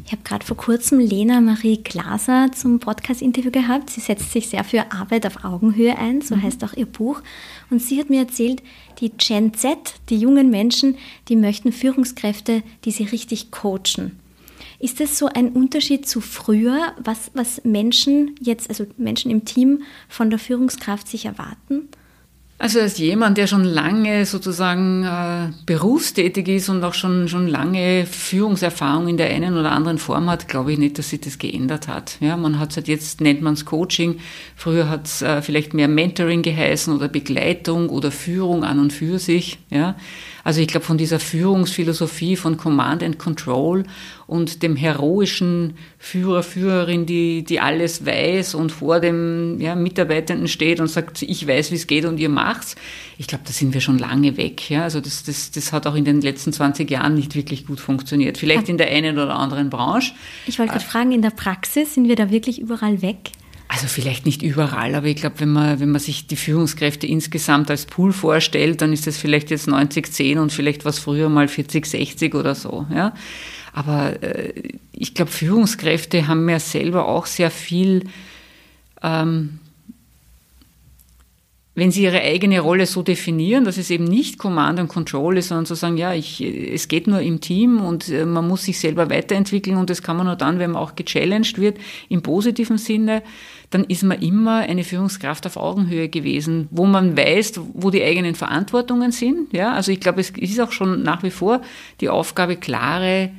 Ich 0.05 0.13
habe 0.13 0.23
gerade 0.23 0.47
vor 0.47 0.57
kurzem 0.57 1.01
Lena 1.01 1.41
Marie 1.41 1.79
Glaser 1.83 2.51
zum 2.53 2.79
Podcast-Interview 2.79 3.51
gehabt. 3.51 3.91
Sie 3.91 4.01
setzt 4.01 4.31
sich 4.31 4.49
sehr 4.49 4.63
für 4.63 4.93
Arbeit 4.93 5.27
auf 5.27 5.45
Augenhöhe 5.45 5.99
ein, 5.99 6.21
so 6.21 6.37
mhm. 6.37 6.43
heißt 6.43 6.63
auch 6.65 6.75
ihr 6.75 6.87
Buch. 6.87 7.23
Und 7.71 7.83
sie 7.83 7.99
hat 7.99 8.09
mir 8.09 8.21
erzählt, 8.21 8.63
die 9.01 9.11
Gen 9.11 9.53
Z, 9.55 9.95
die 10.09 10.19
jungen 10.19 10.51
Menschen, 10.51 10.97
die 11.29 11.37
möchten 11.37 11.73
Führungskräfte, 11.73 12.63
die 12.85 12.93
sie 12.93 13.05
richtig 13.05 13.51
coachen. 13.51 14.21
Ist 14.79 15.01
das 15.01 15.19
so 15.19 15.27
ein 15.27 15.51
Unterschied 15.51 16.09
zu 16.09 16.21
früher, 16.21 16.95
was, 16.99 17.31
was 17.35 17.65
Menschen 17.65 18.35
jetzt, 18.41 18.71
also 18.71 18.87
Menschen 18.97 19.31
im 19.31 19.45
Team 19.45 19.83
von 20.09 20.31
der 20.31 20.39
Führungskraft 20.39 21.09
sich 21.09 21.27
erwarten? 21.27 21.89
Also 22.61 22.79
als 22.79 22.99
jemand, 22.99 23.39
der 23.39 23.47
schon 23.47 23.65
lange 23.65 24.27
sozusagen 24.27 25.03
äh, 25.03 25.51
berufstätig 25.65 26.47
ist 26.47 26.69
und 26.69 26.85
auch 26.85 26.93
schon, 26.93 27.27
schon 27.27 27.49
lange 27.49 28.05
Führungserfahrung 28.05 29.09
in 29.09 29.17
der 29.17 29.31
einen 29.31 29.57
oder 29.57 29.73
anderen 29.73 29.97
Form 29.97 30.29
hat, 30.29 30.47
glaube 30.47 30.71
ich 30.71 30.79
nicht, 30.79 30.99
dass 30.99 31.09
sich 31.09 31.23
das 31.23 31.39
geändert 31.39 31.89
hat. 31.89 32.19
Ja, 32.21 32.37
man 32.37 32.59
hat 32.59 32.73
es 32.73 32.77
halt 32.77 32.89
jetzt, 32.89 33.23
nennt 33.23 33.41
man 33.41 33.55
es 33.55 33.65
Coaching. 33.65 34.19
Früher 34.57 34.91
hat 34.91 35.07
es 35.07 35.23
äh, 35.23 35.41
vielleicht 35.41 35.73
mehr 35.73 35.89
Mentoring 35.89 36.43
geheißen 36.43 36.95
oder 36.95 37.09
Begleitung 37.09 37.89
oder 37.89 38.11
Führung 38.11 38.63
an 38.63 38.79
und 38.79 38.93
für 38.93 39.19
sich. 39.19 39.59
Ja. 39.71 39.97
Also 40.45 40.61
ich 40.61 40.69
glaube, 40.69 40.87
von 40.87 40.99
dieser 40.99 41.21
Führungsphilosophie 41.21 42.37
von 42.37 42.57
Command 42.57 43.03
and 43.03 43.19
Control 43.19 43.85
und 44.27 44.63
dem 44.63 44.77
heroischen 44.77 45.75
Führer, 45.99 46.43
Führerin, 46.43 47.07
die, 47.07 47.45
die 47.45 47.61
alles 47.61 48.07
weiß 48.07 48.55
und 48.55 48.73
vor 48.73 49.01
dem 49.01 49.61
ja, 49.61 49.75
Mitarbeitenden 49.75 50.49
steht 50.49 50.81
und 50.81 50.89
sagt, 50.89 51.23
ich 51.23 51.47
weiß, 51.47 51.73
wie 51.73 51.77
es 51.77 51.87
geht 51.87 52.05
und 52.05 52.19
ihr 52.19 52.29
macht's. 52.29 52.77
Ich 53.19 53.27
glaube, 53.27 53.45
da 53.47 53.53
sind 53.53 53.75
wir 53.75 53.81
schon 53.81 53.99
lange 53.99 54.37
weg. 54.37 54.71
Ja? 54.71 54.85
Also 54.85 55.01
das, 55.01 55.25
das, 55.25 55.51
das 55.51 55.73
hat 55.73 55.87
auch 55.87 55.95
in 55.95 56.05
den 56.05 56.21
letzten 56.21 56.53
20 56.53 56.91
Jahren 56.91 57.15
nicht 57.15 57.35
wirklich 57.35 57.67
gut 57.67 57.81
funktioniert. 57.81 58.39
Vielleicht 58.39 58.69
in 58.69 58.79
der 58.79 58.89
einen 58.89 59.19
oder 59.19 59.37
anderen 59.37 59.69
Branche. 59.69 60.13
Ich 60.47 60.59
wollte 60.59 60.73
gerade 60.73 60.85
fragen, 60.85 61.13
in 61.13 61.23
der 61.23 61.31
Praxis 61.31 61.95
sind 61.95 62.09
wir 62.09 62.17
da 62.17 62.31
wirklich 62.31 62.61
überall 62.61 63.03
weg? 63.03 63.33
Also 63.73 63.87
vielleicht 63.87 64.27
nicht 64.27 64.43
überall, 64.43 64.97
aber 64.97 65.07
ich 65.07 65.15
glaube, 65.15 65.39
wenn 65.39 65.53
man, 65.53 65.79
wenn 65.79 65.93
man 65.93 66.01
sich 66.01 66.27
die 66.27 66.35
Führungskräfte 66.35 67.07
insgesamt 67.07 67.71
als 67.71 67.85
Pool 67.85 68.13
vorstellt, 68.13 68.83
dann 68.83 68.93
ist 68.93 69.07
das 69.07 69.17
vielleicht 69.17 69.49
jetzt 69.51 69.69
90-10 69.69 70.41
und 70.41 70.53
vielleicht 70.53 70.85
was 70.85 70.99
früher 70.99 71.29
mal 71.29 71.47
40-60 71.47 72.35
oder 72.35 72.57
so. 72.57 72.87
Ja? 72.93 73.15
Aber 73.73 74.21
äh, 74.25 74.55
ich 74.91 75.15
glaube, 75.15 75.31
Führungskräfte 75.31 76.27
haben 76.27 76.49
ja 76.49 76.59
selber 76.59 77.07
auch 77.07 77.27
sehr 77.27 77.53
viel 77.53 78.09
ähm, 79.05 79.61
wenn 81.75 81.93
sie 81.93 82.03
ihre 82.03 82.21
eigene 82.21 82.61
Rolle 82.61 82.85
so 82.85 83.03
definieren, 83.03 83.65
dass 83.65 83.79
es 83.79 83.91
eben 83.91 84.05
nicht 84.05 84.39
Command 84.39 84.81
and 84.81 84.89
Control 84.89 85.39
ist, 85.39 85.49
sondern 85.49 85.67
zu 85.67 85.77
sagen, 85.77 85.97
ja, 85.97 86.13
ich, 86.13 86.41
es 86.41 86.89
geht 86.89 87.07
nur 87.07 87.21
im 87.21 87.41
Team 87.41 87.81
und 87.81 88.09
äh, 88.09 88.27
man 88.27 88.49
muss 88.49 88.65
sich 88.65 88.81
selber 88.81 89.09
weiterentwickeln 89.09 89.77
und 89.77 89.89
das 89.89 90.03
kann 90.03 90.17
man 90.17 90.27
nur 90.27 90.37
dann, 90.37 90.59
wenn 90.59 90.73
man 90.73 90.83
auch 90.83 90.97
gechallenged 90.97 91.59
wird, 91.59 91.79
im 92.09 92.23
positiven 92.23 92.77
Sinne, 92.77 93.23
dann 93.71 93.85
ist 93.85 94.03
man 94.03 94.21
immer 94.21 94.59
eine 94.59 94.83
Führungskraft 94.83 95.47
auf 95.47 95.57
Augenhöhe 95.57 96.09
gewesen, 96.09 96.67
wo 96.73 96.87
man 96.87 97.17
weiß, 97.17 97.61
wo 97.75 97.91
die 97.91 98.03
eigenen 98.03 98.35
Verantwortungen 98.35 99.13
sind. 99.13 99.53
Ja, 99.53 99.73
also 99.73 99.93
ich 99.93 100.01
glaube, 100.01 100.21
es 100.21 100.31
ist 100.31 100.61
auch 100.61 100.73
schon 100.73 101.05
nach 101.05 101.23
wie 101.23 101.31
vor 101.31 101.63
die 102.01 102.09
Aufgabe, 102.09 102.57
klare 102.57 103.31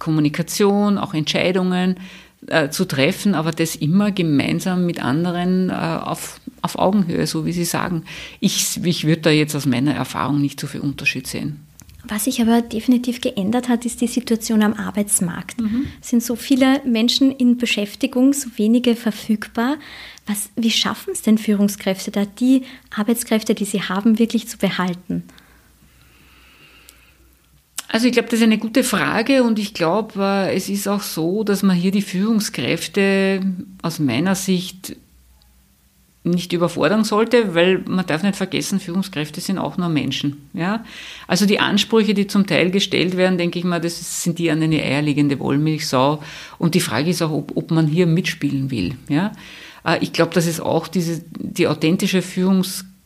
Kommunikation, 0.00 0.98
auch 0.98 1.14
Entscheidungen 1.14 2.00
äh, 2.46 2.70
zu 2.70 2.84
treffen, 2.84 3.34
aber 3.34 3.50
das 3.50 3.76
immer 3.76 4.12
gemeinsam 4.12 4.86
mit 4.86 5.02
anderen 5.02 5.70
äh, 5.70 5.72
auf, 5.72 6.40
auf 6.62 6.78
Augenhöhe, 6.78 7.26
so 7.26 7.44
wie 7.46 7.52
Sie 7.52 7.64
sagen. 7.64 8.04
Ich, 8.40 8.80
ich 8.84 9.04
würde 9.04 9.22
da 9.22 9.30
jetzt 9.30 9.54
aus 9.54 9.66
meiner 9.66 9.94
Erfahrung 9.94 10.40
nicht 10.40 10.60
so 10.60 10.66
viel 10.66 10.80
Unterschied 10.80 11.26
sehen. 11.26 11.60
Was 12.04 12.24
sich 12.24 12.40
aber 12.40 12.62
definitiv 12.62 13.20
geändert 13.20 13.68
hat, 13.68 13.84
ist 13.84 14.00
die 14.00 14.06
Situation 14.06 14.62
am 14.62 14.74
Arbeitsmarkt. 14.74 15.60
Mhm. 15.60 15.86
Es 16.00 16.08
sind 16.08 16.22
so 16.22 16.36
viele 16.36 16.80
Menschen 16.84 17.32
in 17.32 17.58
Beschäftigung, 17.58 18.32
so 18.32 18.48
wenige 18.56 18.96
verfügbar. 18.96 19.76
Was, 20.26 20.50
wie 20.56 20.70
schaffen 20.70 21.12
es 21.12 21.22
denn 21.22 21.38
Führungskräfte 21.38 22.10
da, 22.10 22.24
die 22.24 22.62
Arbeitskräfte, 22.94 23.54
die 23.54 23.64
sie 23.64 23.82
haben, 23.82 24.18
wirklich 24.18 24.48
zu 24.48 24.58
behalten? 24.58 25.24
Also 27.90 28.06
ich 28.06 28.12
glaube, 28.12 28.28
das 28.28 28.40
ist 28.40 28.44
eine 28.44 28.58
gute 28.58 28.84
Frage 28.84 29.42
und 29.42 29.58
ich 29.58 29.72
glaube, 29.72 30.22
äh, 30.22 30.54
es 30.54 30.68
ist 30.68 30.86
auch 30.86 31.00
so, 31.00 31.42
dass 31.42 31.62
man 31.62 31.74
hier 31.74 31.90
die 31.90 32.02
Führungskräfte 32.02 33.40
aus 33.82 33.98
meiner 33.98 34.34
Sicht 34.34 34.94
nicht 36.22 36.52
überfordern 36.52 37.04
sollte, 37.04 37.54
weil 37.54 37.78
man 37.86 38.04
darf 38.04 38.22
nicht 38.22 38.36
vergessen, 38.36 38.80
Führungskräfte 38.80 39.40
sind 39.40 39.58
auch 39.58 39.78
nur 39.78 39.88
Menschen. 39.88 40.48
Ja? 40.52 40.84
Also 41.26 41.46
die 41.46 41.60
Ansprüche, 41.60 42.12
die 42.12 42.26
zum 42.26 42.46
Teil 42.46 42.70
gestellt 42.70 43.16
werden, 43.16 43.38
denke 43.38 43.58
ich 43.58 43.64
mal, 43.64 43.80
das 43.80 44.22
sind 44.22 44.38
die 44.38 44.50
an 44.50 44.62
eine 44.62 44.82
eierlegende 44.82 45.38
Wollmilchsau. 45.38 46.22
Und 46.58 46.74
die 46.74 46.80
Frage 46.80 47.08
ist 47.08 47.22
auch, 47.22 47.30
ob, 47.30 47.56
ob 47.56 47.70
man 47.70 47.86
hier 47.86 48.06
mitspielen 48.06 48.70
will. 48.70 48.96
Ja? 49.08 49.32
Äh, 49.84 49.98
ich 50.02 50.12
glaube, 50.12 50.34
dass 50.34 50.46
es 50.46 50.60
auch 50.60 50.88
diese, 50.88 51.22
die 51.38 51.66
authentische 51.66 52.20
Führungskraft 52.20 52.97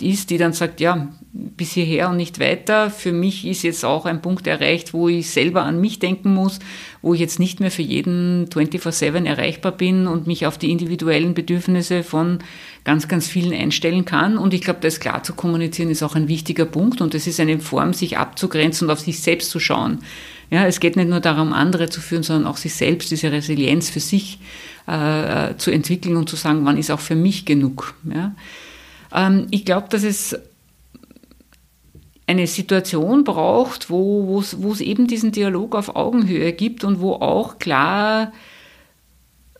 ist, 0.00 0.30
die 0.30 0.38
dann 0.38 0.52
sagt, 0.52 0.80
ja, 0.80 1.08
bis 1.32 1.72
hierher 1.72 2.10
und 2.10 2.16
nicht 2.16 2.40
weiter. 2.40 2.90
Für 2.90 3.12
mich 3.12 3.46
ist 3.46 3.62
jetzt 3.62 3.84
auch 3.84 4.06
ein 4.06 4.20
Punkt 4.20 4.46
erreicht, 4.46 4.92
wo 4.92 5.08
ich 5.08 5.30
selber 5.30 5.62
an 5.62 5.80
mich 5.80 5.98
denken 5.98 6.34
muss, 6.34 6.58
wo 7.00 7.14
ich 7.14 7.20
jetzt 7.20 7.38
nicht 7.38 7.60
mehr 7.60 7.70
für 7.70 7.82
jeden 7.82 8.48
24-7 8.48 9.24
erreichbar 9.24 9.72
bin 9.72 10.06
und 10.06 10.26
mich 10.26 10.46
auf 10.46 10.58
die 10.58 10.70
individuellen 10.70 11.34
Bedürfnisse 11.34 12.02
von 12.02 12.40
ganz, 12.84 13.08
ganz 13.08 13.28
vielen 13.28 13.52
einstellen 13.52 14.04
kann. 14.04 14.36
Und 14.36 14.52
ich 14.52 14.62
glaube, 14.62 14.80
das 14.82 15.00
klar 15.00 15.22
zu 15.22 15.32
kommunizieren 15.34 15.90
ist 15.90 16.02
auch 16.02 16.16
ein 16.16 16.28
wichtiger 16.28 16.66
Punkt 16.66 17.00
und 17.00 17.14
es 17.14 17.26
ist 17.26 17.40
eine 17.40 17.60
Form, 17.60 17.92
sich 17.92 18.18
abzugrenzen 18.18 18.88
und 18.88 18.92
auf 18.92 19.00
sich 19.00 19.20
selbst 19.20 19.50
zu 19.50 19.60
schauen. 19.60 20.00
Ja, 20.50 20.66
es 20.66 20.80
geht 20.80 20.96
nicht 20.96 21.08
nur 21.08 21.20
darum, 21.20 21.52
andere 21.52 21.88
zu 21.88 22.00
führen, 22.00 22.22
sondern 22.24 22.46
auch 22.46 22.58
sich 22.58 22.74
selbst, 22.74 23.10
diese 23.10 23.32
Resilienz 23.32 23.88
für 23.88 24.00
sich 24.00 24.38
äh, 24.86 25.54
zu 25.56 25.70
entwickeln 25.70 26.16
und 26.16 26.28
zu 26.28 26.36
sagen, 26.36 26.64
wann 26.64 26.76
ist 26.76 26.90
auch 26.90 27.00
für 27.00 27.14
mich 27.14 27.46
genug. 27.46 27.94
Ja. 28.12 28.34
Ähm, 29.12 29.46
ich 29.50 29.64
glaube, 29.64 29.88
dass 29.90 30.02
es 30.02 30.38
eine 32.26 32.46
Situation 32.46 33.24
braucht, 33.24 33.90
wo, 33.90 34.40
es 34.40 34.80
eben 34.80 35.06
diesen 35.06 35.32
Dialog 35.32 35.74
auf 35.74 35.96
Augenhöhe 35.96 36.52
gibt 36.52 36.84
und 36.84 37.00
wo 37.00 37.14
auch 37.14 37.58
klar 37.58 38.32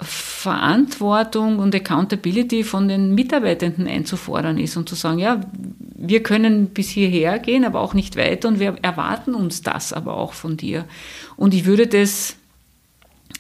Verantwortung 0.00 1.58
und 1.58 1.74
Accountability 1.74 2.64
von 2.64 2.88
den 2.88 3.14
Mitarbeitenden 3.14 3.86
einzufordern 3.86 4.58
ist 4.58 4.76
und 4.76 4.88
zu 4.88 4.94
sagen, 4.94 5.18
ja, 5.18 5.40
wir 5.94 6.22
können 6.22 6.68
bis 6.68 6.88
hierher 6.88 7.38
gehen, 7.38 7.64
aber 7.64 7.80
auch 7.80 7.94
nicht 7.94 8.16
weiter 8.16 8.48
und 8.48 8.58
wir 8.58 8.76
erwarten 8.82 9.34
uns 9.34 9.62
das 9.62 9.92
aber 9.92 10.16
auch 10.16 10.32
von 10.32 10.56
dir. 10.56 10.84
Und 11.36 11.54
ich 11.54 11.64
würde 11.64 11.86
das 11.86 12.36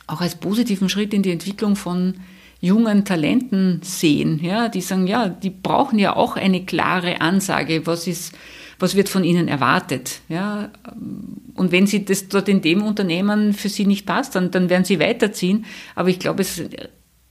auch 0.06 0.20
als 0.20 0.36
positiven 0.36 0.88
Schritt 0.88 1.14
in 1.14 1.22
die 1.22 1.32
Entwicklung 1.32 1.74
von 1.74 2.14
jungen 2.62 3.04
Talenten 3.04 3.80
sehen, 3.82 4.38
ja, 4.40 4.68
die 4.68 4.80
sagen, 4.80 5.08
ja, 5.08 5.28
die 5.28 5.50
brauchen 5.50 5.98
ja 5.98 6.14
auch 6.14 6.36
eine 6.36 6.64
klare 6.64 7.20
Ansage, 7.20 7.86
was 7.86 8.06
ist, 8.06 8.32
was 8.78 8.94
wird 8.94 9.08
von 9.08 9.24
ihnen 9.24 9.48
erwartet. 9.48 10.20
Ja? 10.28 10.70
Und 11.54 11.72
wenn 11.72 11.88
sie 11.88 12.04
das 12.04 12.28
dort 12.28 12.48
in 12.48 12.62
dem 12.62 12.82
Unternehmen 12.84 13.52
für 13.52 13.68
sie 13.68 13.84
nicht 13.84 14.06
passt, 14.06 14.36
dann, 14.36 14.52
dann 14.52 14.70
werden 14.70 14.84
sie 14.84 15.00
weiterziehen. 15.00 15.64
Aber 15.96 16.08
ich 16.08 16.20
glaube, 16.20 16.42
es, 16.42 16.62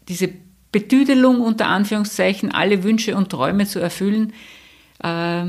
diese 0.09 0.29
Betüdelung 0.73 1.39
unter 1.39 1.67
Anführungszeichen, 1.67 2.51
alle 2.51 2.83
Wünsche 2.83 3.15
und 3.15 3.29
Träume 3.29 3.65
zu 3.65 3.79
erfüllen, 3.79 4.33
äh, 5.01 5.45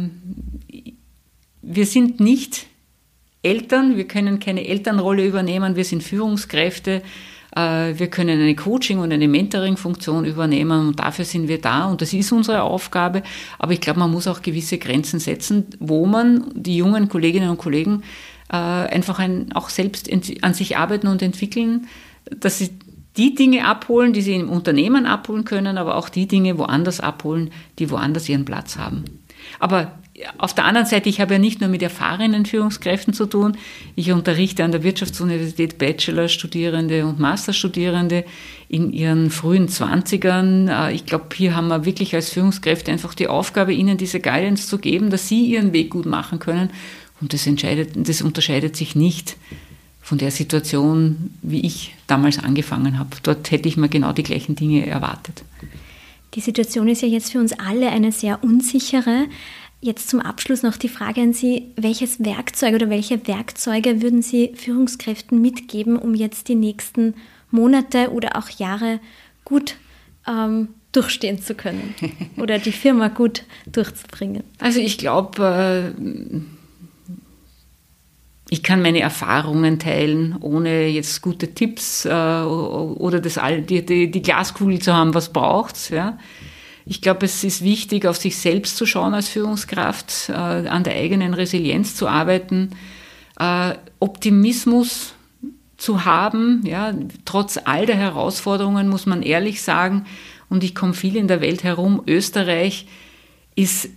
wir 1.60 1.86
sind 1.86 2.20
nicht 2.20 2.66
Eltern, 3.42 3.96
wir 3.96 4.06
können 4.06 4.38
keine 4.38 4.68
Elternrolle 4.68 5.26
übernehmen, 5.26 5.74
wir 5.74 5.84
sind 5.84 6.04
Führungskräfte, 6.04 7.02
wir 7.54 8.06
können 8.08 8.40
eine 8.40 8.54
Coaching- 8.54 8.98
und 8.98 9.12
eine 9.12 9.28
Mentoring-Funktion 9.28 10.24
übernehmen 10.24 10.88
und 10.88 11.00
dafür 11.00 11.24
sind 11.24 11.48
wir 11.48 11.60
da 11.60 11.84
und 11.86 12.00
das 12.00 12.12
ist 12.12 12.32
unsere 12.32 12.62
Aufgabe. 12.62 13.22
Aber 13.58 13.72
ich 13.72 13.80
glaube, 13.80 14.00
man 14.00 14.10
muss 14.10 14.26
auch 14.26 14.40
gewisse 14.40 14.78
Grenzen 14.78 15.20
setzen, 15.20 15.66
wo 15.78 16.06
man 16.06 16.44
die 16.54 16.76
jungen 16.76 17.08
Kolleginnen 17.08 17.50
und 17.50 17.58
Kollegen 17.58 18.04
äh, 18.50 18.56
einfach 18.56 19.18
ein, 19.18 19.52
auch 19.52 19.68
selbst 19.68 20.10
an 20.42 20.54
sich 20.54 20.76
arbeiten 20.76 21.08
und 21.08 21.20
entwickeln, 21.20 21.88
dass 22.30 22.58
sie 22.58 22.70
die 23.16 23.34
Dinge 23.34 23.66
abholen, 23.66 24.12
die 24.12 24.22
sie 24.22 24.34
im 24.34 24.48
Unternehmen 24.48 25.06
abholen 25.06 25.44
können, 25.44 25.76
aber 25.76 25.96
auch 25.96 26.08
die 26.08 26.26
Dinge 26.26 26.56
woanders 26.58 27.00
abholen, 27.00 27.50
die 27.78 27.90
woanders 27.90 28.28
ihren 28.28 28.44
Platz 28.44 28.78
haben. 28.78 29.04
Aber 29.58 29.92
auf 30.38 30.54
der 30.54 30.64
anderen 30.64 30.87
Seite, 30.87 31.08
ich 31.08 31.20
habe 31.20 31.35
ja 31.35 31.38
nicht 31.38 31.61
nur 31.61 31.68
mit 31.68 31.82
erfahrenen 31.82 32.46
Führungskräften 32.46 33.14
zu 33.14 33.26
tun. 33.26 33.56
Ich 33.96 34.11
unterrichte 34.12 34.64
an 34.64 34.72
der 34.72 34.82
Wirtschaftsuniversität 34.82 35.78
Bachelor-Studierende 35.78 37.06
und 37.06 37.18
Masterstudierende 37.18 38.24
in 38.68 38.92
ihren 38.92 39.30
frühen 39.30 39.68
Zwanzigern. 39.68 40.68
Äh, 40.68 40.92
ich 40.92 41.06
glaube, 41.06 41.26
hier 41.35 41.54
haben 41.54 41.68
wir 41.68 41.85
wirklich 41.85 42.14
als 42.14 42.30
Führungskräfte 42.30 42.90
einfach 42.90 43.14
die 43.14 43.28
Aufgabe, 43.28 43.72
ihnen 43.72 43.98
diese 43.98 44.20
Guidance 44.20 44.66
zu 44.66 44.78
geben, 44.78 45.11
dass 45.11 45.28
sie 45.28 45.44
ihren 45.44 45.72
Weg 45.72 45.90
gut 45.90 46.06
machen 46.06 46.38
können. 46.38 46.70
Und 47.20 47.32
das, 47.32 47.48
das 47.94 48.22
unterscheidet 48.22 48.76
sich 48.76 48.96
nicht 48.96 49.37
von 50.00 50.18
der 50.18 50.32
Situation, 50.32 51.30
wie 51.42 51.64
ich 51.64 51.94
damals 52.08 52.38
angefangen 52.38 52.98
habe. 52.98 53.11
Dort 53.22 53.50
hätte 53.50 53.68
ich 53.68 53.76
mir 53.76 53.88
genau 53.88 54.12
die 54.12 54.24
gleichen 54.24 54.56
Dinge 54.56 54.85
erwartet. 54.87 55.44
Die 56.35 56.40
Situation 56.40 56.88
ist 56.88 57.02
ja 57.02 57.08
jetzt 57.08 57.30
für 57.30 57.38
uns 57.38 57.52
alle 57.52 57.90
eine 57.90 58.11
sehr 58.11 58.42
unsichere. 58.42 59.26
Jetzt 59.84 60.08
zum 60.08 60.20
Abschluss 60.20 60.62
noch 60.62 60.76
die 60.76 60.88
Frage 60.88 61.20
an 61.22 61.32
Sie, 61.32 61.72
welches 61.74 62.24
Werkzeug 62.24 62.76
oder 62.76 62.88
welche 62.88 63.26
Werkzeuge 63.26 64.00
würden 64.00 64.22
Sie 64.22 64.52
Führungskräften 64.54 65.42
mitgeben, 65.42 65.96
um 65.96 66.14
jetzt 66.14 66.46
die 66.46 66.54
nächsten 66.54 67.14
Monate 67.50 68.12
oder 68.12 68.36
auch 68.36 68.48
Jahre 68.48 69.00
gut 69.44 69.74
ähm, 70.28 70.68
durchstehen 70.92 71.42
zu 71.42 71.56
können 71.56 71.96
oder 72.36 72.60
die 72.60 72.70
Firma 72.70 73.08
gut 73.08 73.42
durchzubringen? 73.66 74.44
Also 74.60 74.78
ich 74.78 74.98
glaube, 74.98 75.92
äh, 75.96 76.00
ich 78.50 78.62
kann 78.62 78.82
meine 78.82 79.00
Erfahrungen 79.00 79.80
teilen, 79.80 80.36
ohne 80.40 80.86
jetzt 80.86 81.22
gute 81.22 81.54
Tipps 81.54 82.04
äh, 82.04 82.08
oder 82.08 83.18
das, 83.18 83.40
die, 83.68 83.84
die, 83.84 84.12
die 84.12 84.22
Glaskugel 84.22 84.78
zu 84.78 84.94
haben, 84.94 85.12
was 85.12 85.32
braucht's. 85.32 85.88
Ja. 85.88 86.18
Ich 86.84 87.00
glaube, 87.00 87.26
es 87.26 87.44
ist 87.44 87.62
wichtig, 87.62 88.06
auf 88.06 88.16
sich 88.16 88.36
selbst 88.36 88.76
zu 88.76 88.86
schauen 88.86 89.14
als 89.14 89.28
Führungskraft, 89.28 90.28
äh, 90.28 90.32
an 90.32 90.84
der 90.84 90.94
eigenen 90.94 91.34
Resilienz 91.34 91.94
zu 91.94 92.08
arbeiten, 92.08 92.70
äh, 93.38 93.74
Optimismus 94.00 95.14
zu 95.76 96.04
haben. 96.04 96.62
Ja, 96.64 96.92
trotz 97.24 97.58
all 97.64 97.86
der 97.86 97.96
Herausforderungen 97.96 98.88
muss 98.88 99.06
man 99.06 99.22
ehrlich 99.22 99.62
sagen, 99.62 100.06
und 100.48 100.64
ich 100.64 100.74
komme 100.74 100.94
viel 100.94 101.16
in 101.16 101.28
der 101.28 101.40
Welt 101.40 101.64
herum, 101.64 102.02
Österreich 102.06 102.86
ist 103.54 103.88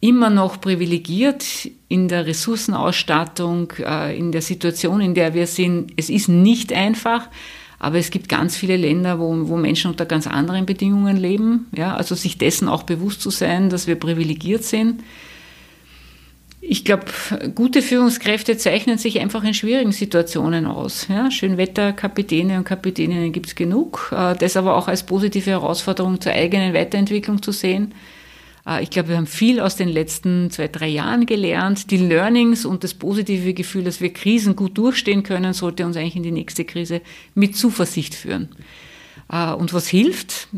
immer 0.00 0.30
noch 0.30 0.60
privilegiert 0.60 1.44
in 1.88 2.08
der 2.08 2.26
Ressourcenausstattung, 2.26 3.72
äh, 3.78 4.16
in 4.16 4.30
der 4.30 4.42
Situation, 4.42 5.00
in 5.00 5.14
der 5.14 5.34
wir 5.34 5.46
sind. 5.46 5.92
Es 5.96 6.10
ist 6.10 6.28
nicht 6.28 6.72
einfach, 6.72 7.28
aber 7.78 7.98
es 7.98 8.10
gibt 8.10 8.28
ganz 8.28 8.56
viele 8.56 8.76
Länder, 8.76 9.18
wo, 9.18 9.48
wo 9.48 9.56
Menschen 9.56 9.90
unter 9.90 10.06
ganz 10.06 10.26
anderen 10.26 10.66
Bedingungen 10.66 11.16
leben. 11.16 11.66
Ja, 11.76 11.94
also 11.94 12.14
sich 12.14 12.38
dessen 12.38 12.68
auch 12.68 12.84
bewusst 12.84 13.20
zu 13.20 13.30
sein, 13.30 13.68
dass 13.68 13.86
wir 13.86 13.96
privilegiert 13.96 14.64
sind. 14.64 15.02
Ich 16.68 16.84
glaube, 16.84 17.04
gute 17.54 17.80
Führungskräfte 17.80 18.56
zeichnen 18.56 18.98
sich 18.98 19.20
einfach 19.20 19.44
in 19.44 19.54
schwierigen 19.54 19.92
Situationen 19.92 20.66
aus. 20.66 21.06
Ja, 21.08 21.30
Schönwetterkapitäne 21.30 22.56
und 22.58 22.64
Kapitäninnen 22.64 23.32
gibt 23.32 23.46
es 23.46 23.54
genug. 23.54 24.12
Äh, 24.12 24.34
das 24.36 24.56
aber 24.56 24.74
auch 24.74 24.88
als 24.88 25.04
positive 25.04 25.50
Herausforderung 25.50 26.20
zur 26.20 26.32
eigenen 26.32 26.74
Weiterentwicklung 26.74 27.40
zu 27.40 27.52
sehen. 27.52 27.94
Äh, 28.66 28.82
ich 28.82 28.90
glaube, 28.90 29.10
wir 29.10 29.16
haben 29.16 29.26
viel 29.26 29.60
aus 29.60 29.76
den 29.76 29.88
letzten 29.88 30.50
zwei, 30.50 30.68
drei 30.68 30.88
Jahren 30.88 31.26
gelernt. 31.26 31.90
Die 31.90 31.96
Learnings 31.96 32.64
und 32.64 32.84
das 32.84 32.94
positive 32.94 33.54
Gefühl, 33.54 33.84
dass 33.84 34.00
wir 34.00 34.12
Krisen 34.12 34.56
gut 34.56 34.76
durchstehen 34.76 35.22
können, 35.22 35.52
sollte 35.52 35.86
uns 35.86 35.96
eigentlich 35.96 36.16
in 36.16 36.22
die 36.22 36.32
nächste 36.32 36.64
Krise 36.64 37.00
mit 37.34 37.56
Zuversicht 37.56 38.14
führen. 38.14 38.48
Äh, 39.30 39.52
und 39.52 39.72
was 39.72 39.86
hilft? 39.86 40.48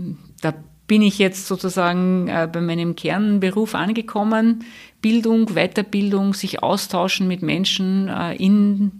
Da 0.40 0.54
bin 0.88 1.02
ich 1.02 1.18
jetzt 1.18 1.46
sozusagen 1.46 2.28
äh, 2.28 2.48
bei 2.50 2.62
meinem 2.62 2.96
Kernberuf 2.96 3.74
angekommen. 3.74 4.64
Bildung, 5.02 5.54
Weiterbildung, 5.54 6.32
sich 6.32 6.62
austauschen 6.62 7.28
mit 7.28 7.42
Menschen 7.42 8.08
äh, 8.08 8.34
in, 8.34 8.92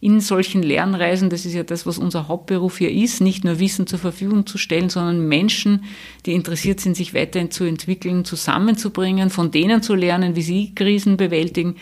in 0.00 0.20
solchen 0.20 0.62
Lernreisen. 0.62 1.30
Das 1.30 1.44
ist 1.44 1.52
ja 1.52 1.64
das, 1.64 1.84
was 1.84 1.98
unser 1.98 2.28
Hauptberuf 2.28 2.78
hier 2.78 2.92
ist. 2.92 3.20
Nicht 3.20 3.44
nur 3.44 3.58
Wissen 3.58 3.88
zur 3.88 3.98
Verfügung 3.98 4.46
zu 4.46 4.56
stellen, 4.56 4.88
sondern 4.88 5.26
Menschen, 5.26 5.84
die 6.26 6.32
interessiert 6.32 6.78
sind, 6.78 6.96
sich 6.96 7.12
weiterhin 7.12 7.50
zu 7.50 7.64
entwickeln, 7.64 8.24
zusammenzubringen, 8.24 9.28
von 9.28 9.50
denen 9.50 9.82
zu 9.82 9.96
lernen, 9.96 10.36
wie 10.36 10.42
sie 10.42 10.74
Krisen 10.76 11.16
bewältigen. 11.16 11.74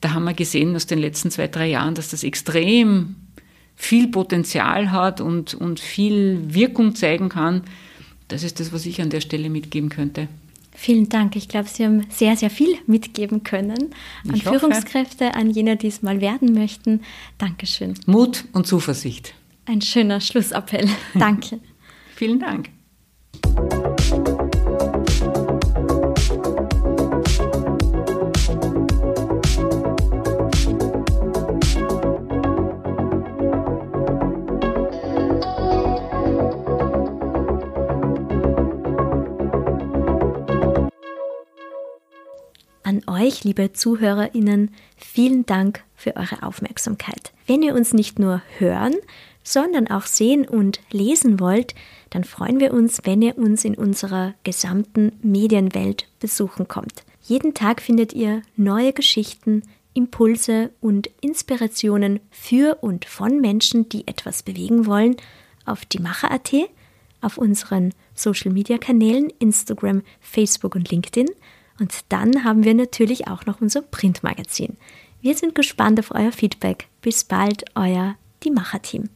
Da 0.00 0.14
haben 0.14 0.24
wir 0.24 0.34
gesehen 0.34 0.76
aus 0.76 0.86
den 0.86 1.00
letzten 1.00 1.32
zwei, 1.32 1.48
drei 1.48 1.66
Jahren, 1.66 1.96
dass 1.96 2.10
das 2.10 2.22
extrem 2.22 3.16
viel 3.74 4.06
Potenzial 4.08 4.92
hat 4.92 5.20
und, 5.20 5.54
und 5.54 5.80
viel 5.80 6.40
Wirkung 6.46 6.94
zeigen 6.94 7.28
kann 7.28 7.62
das 8.28 8.42
ist 8.42 8.60
das, 8.60 8.72
was 8.72 8.86
ich 8.86 9.00
an 9.00 9.10
der 9.10 9.20
Stelle 9.20 9.50
mitgeben 9.50 9.88
könnte. 9.88 10.28
Vielen 10.72 11.08
Dank. 11.08 11.36
Ich 11.36 11.48
glaube, 11.48 11.68
Sie 11.68 11.84
haben 11.84 12.06
sehr, 12.10 12.36
sehr 12.36 12.50
viel 12.50 12.76
mitgeben 12.86 13.42
können 13.42 13.94
an 14.28 14.34
ich 14.34 14.42
Führungskräfte, 14.42 15.28
hoffe. 15.28 15.36
an 15.36 15.50
jene, 15.50 15.76
die 15.76 15.86
es 15.86 16.02
mal 16.02 16.20
werden 16.20 16.52
möchten. 16.52 17.00
Dankeschön. 17.38 17.94
Mut 18.04 18.44
und 18.52 18.66
Zuversicht. 18.66 19.32
Ein 19.64 19.80
schöner 19.80 20.20
Schlussappell. 20.20 20.86
Danke. 21.14 21.60
Vielen 22.14 22.40
Dank. 22.40 22.68
Euch, 43.16 43.44
liebe 43.44 43.72
ZuhörerInnen, 43.72 44.70
vielen 44.96 45.46
Dank 45.46 45.82
für 45.94 46.16
eure 46.16 46.42
Aufmerksamkeit. 46.42 47.32
Wenn 47.46 47.62
ihr 47.62 47.74
uns 47.74 47.92
nicht 47.92 48.18
nur 48.18 48.42
hören, 48.58 48.94
sondern 49.42 49.86
auch 49.88 50.06
sehen 50.06 50.46
und 50.46 50.80
lesen 50.90 51.40
wollt, 51.40 51.74
dann 52.10 52.24
freuen 52.24 52.60
wir 52.60 52.72
uns, 52.74 53.00
wenn 53.04 53.22
ihr 53.22 53.38
uns 53.38 53.64
in 53.64 53.74
unserer 53.74 54.34
gesamten 54.44 55.12
Medienwelt 55.22 56.08
besuchen 56.20 56.68
kommt. 56.68 57.04
Jeden 57.22 57.54
Tag 57.54 57.80
findet 57.80 58.12
ihr 58.12 58.42
neue 58.56 58.92
Geschichten, 58.92 59.62
Impulse 59.94 60.70
und 60.80 61.08
Inspirationen 61.20 62.20
für 62.30 62.78
und 62.82 63.04
von 63.04 63.40
Menschen, 63.40 63.88
die 63.88 64.06
etwas 64.06 64.42
bewegen 64.42 64.86
wollen, 64.86 65.16
auf 65.64 65.84
die 65.86 66.00
Macher.at, 66.00 66.52
auf 67.22 67.38
unseren 67.38 67.94
Social 68.14 68.52
Media 68.52 68.78
Kanälen 68.78 69.30
Instagram, 69.38 70.02
Facebook 70.20 70.74
und 70.74 70.90
LinkedIn– 70.90 71.28
und 71.78 71.92
dann 72.08 72.44
haben 72.44 72.64
wir 72.64 72.74
natürlich 72.74 73.28
auch 73.28 73.46
noch 73.46 73.60
unser 73.60 73.82
Printmagazin. 73.82 74.76
Wir 75.20 75.34
sind 75.34 75.54
gespannt 75.54 75.98
auf 75.98 76.12
euer 76.14 76.32
Feedback. 76.32 76.88
Bis 77.02 77.24
bald, 77.24 77.64
euer 77.74 78.16
Die 78.42 78.50
Macher-Team. 78.50 79.08